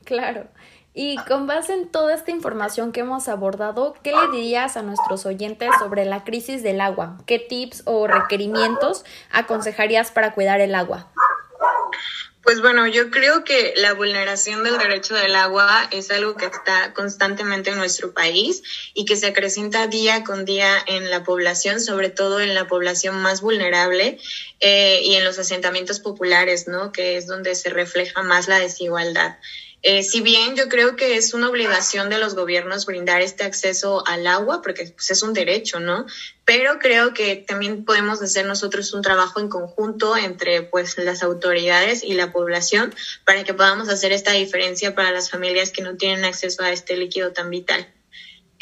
Claro. 0.04 0.50
Y 0.94 1.16
con 1.28 1.48
base 1.48 1.74
en 1.74 1.90
toda 1.90 2.14
esta 2.14 2.32
información 2.32 2.92
que 2.92 3.00
hemos 3.00 3.30
abordado, 3.30 3.96
¿qué 4.04 4.12
le 4.12 4.38
dirías 4.38 4.76
a 4.76 4.82
nuestros 4.82 5.26
oyentes 5.26 5.70
sobre 5.80 6.04
la 6.04 6.26
crisis 6.26 6.64
del 6.64 6.82
agua? 6.82 7.18
¿Qué 7.26 7.40
tips 7.40 7.84
o 7.86 8.08
requerimientos 8.08 9.06
aconsejarías 9.32 10.12
para 10.12 10.34
cuidar 10.34 10.60
el 10.60 10.76
agua? 10.76 11.10
Pues 12.44 12.60
bueno, 12.60 12.88
yo 12.88 13.12
creo 13.12 13.44
que 13.44 13.74
la 13.78 13.94
vulneración 13.94 14.64
del 14.64 14.80
derecho 14.80 15.14
del 15.14 15.36
agua 15.36 15.88
es 15.92 16.10
algo 16.10 16.36
que 16.36 16.48
está 16.48 16.92
constantemente 16.94 17.70
en 17.70 17.78
nuestro 17.78 18.14
país 18.14 18.64
y 18.94 19.06
que 19.06 19.16
se 19.16 19.28
acrecenta 19.28 19.88
día 19.88 20.24
con 20.24 20.44
día 20.44 20.76
en 20.88 21.10
la 21.12 21.24
población, 21.24 21.80
sobre 21.80 22.10
todo 22.10 22.42
en 22.42 22.56
la 22.56 22.68
población 22.68 23.22
más 23.22 23.42
vulnerable 23.42 24.20
eh, 24.60 25.02
y 25.04 25.16
en 25.16 25.24
los 25.24 25.38
asentamientos 25.38 26.00
populares, 26.00 26.68
¿no? 26.68 26.92
Que 26.92 27.16
es 27.16 27.28
donde 27.28 27.54
se 27.54 27.70
refleja 27.70 28.24
más 28.24 28.48
la 28.48 28.60
desigualdad. 28.60 29.38
Eh, 29.84 30.04
si 30.04 30.22
bien 30.22 30.56
yo 30.56 30.70
creo 30.70 30.96
que 30.96 31.18
es 31.18 31.34
una 31.34 31.50
obligación 31.50 32.10
de 32.10 32.20
los 32.20 32.36
gobiernos 32.36 32.86
brindar 32.86 33.22
este 33.22 33.44
acceso 33.44 34.04
al 34.06 34.28
agua, 34.28 34.62
porque 34.62 34.94
pues, 34.96 35.10
es 35.10 35.24
un 35.24 35.34
derecho, 35.34 35.80
¿no? 35.80 36.06
Pero 36.46 36.78
creo 36.78 37.14
que 37.14 37.36
también 37.36 37.84
podemos 37.84 38.22
hacer 38.22 38.46
nosotros 38.46 38.94
un 38.94 39.02
trabajo 39.02 39.40
en 39.40 39.50
conjunto 39.50 40.16
entre 40.18 40.62
pues 40.62 40.98
las 40.98 41.24
autoridades 41.24 42.04
y 42.04 42.14
la 42.14 42.32
población 42.32 42.94
para 43.26 43.44
que 43.44 43.54
podamos 43.54 43.90
hacer 43.90 44.12
esta 44.12 44.34
diferencia 44.34 44.94
para 44.94 45.12
las 45.12 45.32
familias 45.32 45.72
que 45.72 45.82
no 45.82 45.98
tienen 45.98 46.26
acceso 46.26 46.64
a 46.64 46.72
este 46.72 46.96
líquido 46.96 47.32
tan 47.32 47.50
vital. 47.50 47.88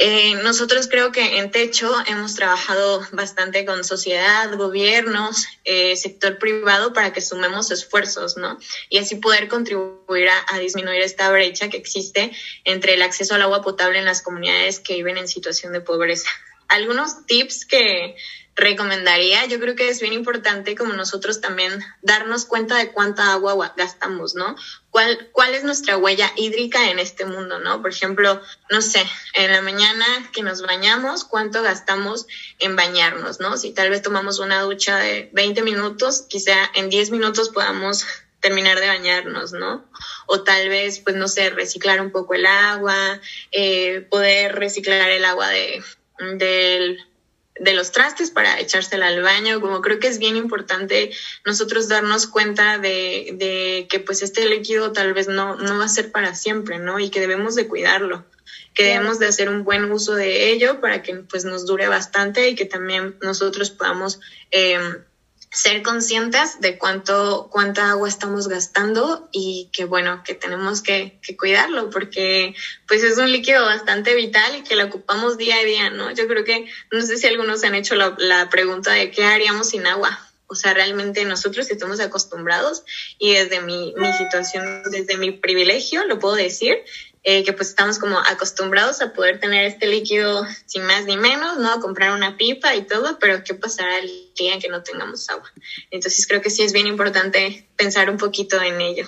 Eh, 0.02 0.36
nosotros 0.44 0.88
creo 0.88 1.12
que 1.12 1.40
en 1.40 1.52
Techo 1.52 1.94
hemos 2.08 2.34
trabajado 2.34 3.06
bastante 3.12 3.66
con 3.66 3.84
sociedad, 3.84 4.50
gobiernos, 4.56 5.46
eh, 5.66 5.98
sector 5.98 6.38
privado 6.38 6.94
para 6.94 7.12
que 7.12 7.20
sumemos 7.20 7.70
esfuerzos, 7.70 8.38
¿no? 8.38 8.58
Y 8.90 9.00
así 9.00 9.18
poder 9.18 9.50
contribuir 9.50 10.30
a, 10.30 10.56
a, 10.56 10.60
disminuir 10.60 11.02
esta 11.02 11.30
brecha 11.30 11.70
que 11.70 11.76
existe 11.76 12.32
entre 12.64 12.94
el 12.94 13.02
acceso 13.02 13.36
al 13.36 13.42
agua 13.42 13.62
potable 13.62 14.00
en 14.00 14.06
las 14.06 14.22
comunidades 14.22 14.80
que 14.80 14.96
viven 14.96 15.18
en 15.18 15.28
situación 15.28 15.74
de 15.74 15.82
pobreza. 15.82 16.30
Algunos 16.70 17.26
tips 17.26 17.66
que, 17.66 18.16
recomendaría, 18.60 19.46
yo 19.46 19.60
creo 19.60 19.76
que 19.76 19.90
es 19.90 20.02
bien 20.02 20.14
importante 20.14 20.76
como 20.76 20.94
nosotros 20.94 21.42
también 21.42 21.84
darnos 22.02 22.46
cuenta 22.46 22.78
de 22.78 22.92
cuánta 22.92 23.34
agua 23.34 23.74
gastamos, 23.76 24.36
¿no? 24.36 24.56
¿Cuál, 24.90 25.30
cuál 25.32 25.54
es 25.54 25.64
nuestra 25.64 25.98
huella 25.98 26.32
hídrica 26.36 26.90
en 26.90 27.00
este 27.00 27.26
mundo, 27.26 27.60
¿no? 27.60 27.82
Por 27.82 27.92
ejemplo, 27.92 28.42
no 28.70 28.82
sé, 28.82 29.04
en 29.34 29.52
la 29.52 29.62
mañana 29.62 30.06
que 30.34 30.44
nos 30.44 30.62
bañamos, 30.62 31.24
¿cuánto 31.24 31.62
gastamos 31.62 32.28
en 32.60 32.76
bañarnos, 32.76 33.40
¿no? 33.40 33.58
Si 33.58 33.72
tal 33.72 33.90
vez 33.90 34.02
tomamos 34.02 34.40
una 34.40 34.62
ducha 34.62 34.98
de 34.98 35.30
20 35.34 35.62
minutos, 35.62 36.26
quizá 36.28 36.70
en 36.76 36.90
10 36.90 37.12
minutos 37.12 37.50
podamos 37.50 38.06
terminar 38.40 38.80
de 38.80 38.88
bañarnos, 38.88 39.52
¿no? 39.52 39.86
O 40.26 40.44
tal 40.44 40.70
vez, 40.70 41.00
pues, 41.00 41.16
no 41.16 41.28
sé, 41.28 41.50
reciclar 41.50 42.02
un 42.02 42.12
poco 42.12 42.34
el 42.34 42.46
agua, 42.46 43.20
eh, 43.52 44.02
poder 44.10 44.56
reciclar 44.56 45.10
el 45.10 45.26
agua 45.26 45.50
de, 45.50 45.84
del 46.36 47.09
de 47.60 47.74
los 47.74 47.92
trastes 47.92 48.32
para 48.32 48.60
echársela 48.60 49.08
al 49.08 49.22
baño, 49.22 49.62
como 49.62 49.82
creo 49.82 50.00
que 50.00 50.08
es 50.08 50.20
bien 50.20 50.36
importante 50.36 51.12
nosotros 51.46 51.88
darnos 51.88 52.28
cuenta 52.28 52.78
de, 52.78 53.34
de, 53.34 53.88
que 53.90 54.00
pues 54.00 54.22
este 54.22 54.48
líquido 54.48 54.92
tal 54.92 55.14
vez 55.14 55.28
no, 55.28 55.56
no 55.56 55.78
va 55.78 55.86
a 55.86 55.90
ser 55.90 56.12
para 56.12 56.36
siempre, 56.36 56.80
¿no? 56.80 57.00
Y 57.00 57.10
que 57.10 57.20
debemos 57.20 57.56
de 57.56 57.68
cuidarlo, 57.68 58.26
que 58.74 58.84
debemos 58.84 59.20
de 59.20 59.28
hacer 59.28 59.50
un 59.50 59.64
buen 59.64 59.92
uso 59.92 60.16
de 60.16 60.52
ello 60.52 60.80
para 60.80 61.02
que 61.04 61.16
pues 61.16 61.46
nos 61.46 61.66
dure 61.66 61.88
bastante 61.88 62.50
y 62.50 62.56
que 62.56 62.66
también 62.66 63.18
nosotros 63.22 63.70
podamos 63.70 64.20
eh, 64.52 64.80
ser 65.52 65.82
conscientes 65.82 66.62
de 66.62 66.78
cuánto, 66.78 67.50
cuánta 67.52 67.90
agua 67.90 68.08
estamos 68.08 68.48
gastando 68.48 69.28
y 69.32 69.70
que 69.74 69.86
bueno, 69.86 70.22
que 70.24 70.36
tenemos 70.36 70.82
que, 70.82 71.20
cuidarlo 71.38 71.90
porque 71.90 72.54
pues 72.88 73.04
es 73.04 73.18
un 73.18 73.32
líquido 73.32 73.66
bastante 73.66 74.14
vital 74.14 74.56
y 74.56 74.64
que 74.64 74.76
lo 74.76 74.86
ocupamos 74.86 75.38
día 75.38 75.56
a 75.58 75.64
día, 75.64 75.90
¿no? 75.90 76.12
Yo 76.12 76.28
creo 76.28 76.44
que, 76.44 76.68
no 76.92 77.02
sé 77.02 77.18
si 77.18 77.28
algunos 77.28 77.64
han 77.64 77.76
hecho 77.76 77.96
la, 77.96 78.16
la 78.20 78.50
pregunta 78.50 78.92
de 78.94 79.10
qué 79.10 79.26
haríamos 79.26 79.70
sin 79.70 79.88
agua. 79.88 80.20
O 80.52 80.56
sea, 80.56 80.74
realmente 80.74 81.26
nosotros 81.26 81.70
estamos 81.70 82.00
acostumbrados 82.00 82.84
y 83.20 83.34
desde 83.34 83.62
mi, 83.62 83.94
mi 83.96 84.12
situación, 84.14 84.82
desde 84.90 85.16
mi 85.18 85.32
privilegio, 85.32 86.06
lo 86.06 86.18
puedo 86.18 86.34
decir, 86.34 86.76
eh, 87.24 87.44
que 87.44 87.54
pues 87.54 87.70
estamos 87.70 88.00
como 88.00 88.18
acostumbrados 88.18 89.02
a 89.02 89.14
poder 89.14 89.40
tener 89.40 89.66
este 89.66 89.88
líquido 89.88 90.46
sin 90.66 90.84
más 90.84 91.06
ni 91.06 91.18
menos, 91.18 91.58
¿no? 91.58 91.80
Comprar 91.82 92.12
una 92.12 92.38
pipa 92.38 92.76
y 92.76 92.84
todo, 92.84 93.20
pero 93.20 93.44
¿qué 93.44 93.54
pasará 93.54 94.00
el 94.00 94.10
día 94.36 94.58
que 94.60 94.70
no 94.70 94.84
tengamos 94.84 95.30
agua? 95.30 95.52
Entonces 95.92 96.26
creo 96.28 96.42
que 96.42 96.50
sí 96.50 96.64
es 96.64 96.74
bien 96.74 96.88
importante 96.88 97.68
pensar 97.76 98.10
un 98.10 98.18
poquito 98.18 98.62
en 98.62 98.80
ello. 98.82 99.08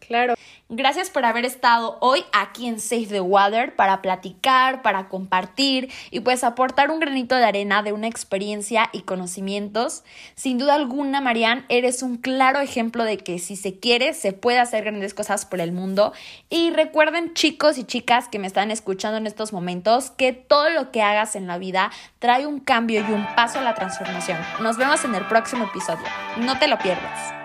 Claro. 0.00 0.34
Gracias 0.70 1.08
por 1.08 1.24
haber 1.24 1.46
estado 1.46 1.96
hoy 2.02 2.26
aquí 2.30 2.66
en 2.66 2.78
Save 2.78 3.06
the 3.06 3.20
Water 3.22 3.74
para 3.74 4.02
platicar, 4.02 4.82
para 4.82 5.08
compartir 5.08 5.90
y 6.10 6.20
pues 6.20 6.44
aportar 6.44 6.90
un 6.90 7.00
granito 7.00 7.36
de 7.36 7.46
arena 7.46 7.82
de 7.82 7.94
una 7.94 8.06
experiencia 8.06 8.90
y 8.92 9.00
conocimientos. 9.00 10.04
Sin 10.34 10.58
duda 10.58 10.74
alguna, 10.74 11.22
Marianne, 11.22 11.64
eres 11.70 12.02
un 12.02 12.18
claro 12.18 12.60
ejemplo 12.60 13.04
de 13.04 13.16
que 13.16 13.38
si 13.38 13.56
se 13.56 13.80
quiere, 13.80 14.12
se 14.12 14.34
puede 14.34 14.58
hacer 14.58 14.84
grandes 14.84 15.14
cosas 15.14 15.46
por 15.46 15.62
el 15.62 15.72
mundo. 15.72 16.12
Y 16.50 16.70
recuerden, 16.70 17.32
chicos 17.32 17.78
y 17.78 17.84
chicas 17.84 18.28
que 18.28 18.38
me 18.38 18.46
están 18.46 18.70
escuchando 18.70 19.16
en 19.16 19.26
estos 19.26 19.54
momentos, 19.54 20.10
que 20.10 20.34
todo 20.34 20.68
lo 20.68 20.90
que 20.90 21.00
hagas 21.00 21.34
en 21.34 21.46
la 21.46 21.56
vida 21.56 21.90
trae 22.18 22.46
un 22.46 22.60
cambio 22.60 23.00
y 23.00 23.10
un 23.10 23.26
paso 23.34 23.60
a 23.60 23.62
la 23.62 23.74
transformación. 23.74 24.36
Nos 24.60 24.76
vemos 24.76 25.02
en 25.06 25.14
el 25.14 25.24
próximo 25.28 25.64
episodio. 25.64 26.04
No 26.36 26.58
te 26.58 26.68
lo 26.68 26.76
pierdas. 26.76 27.37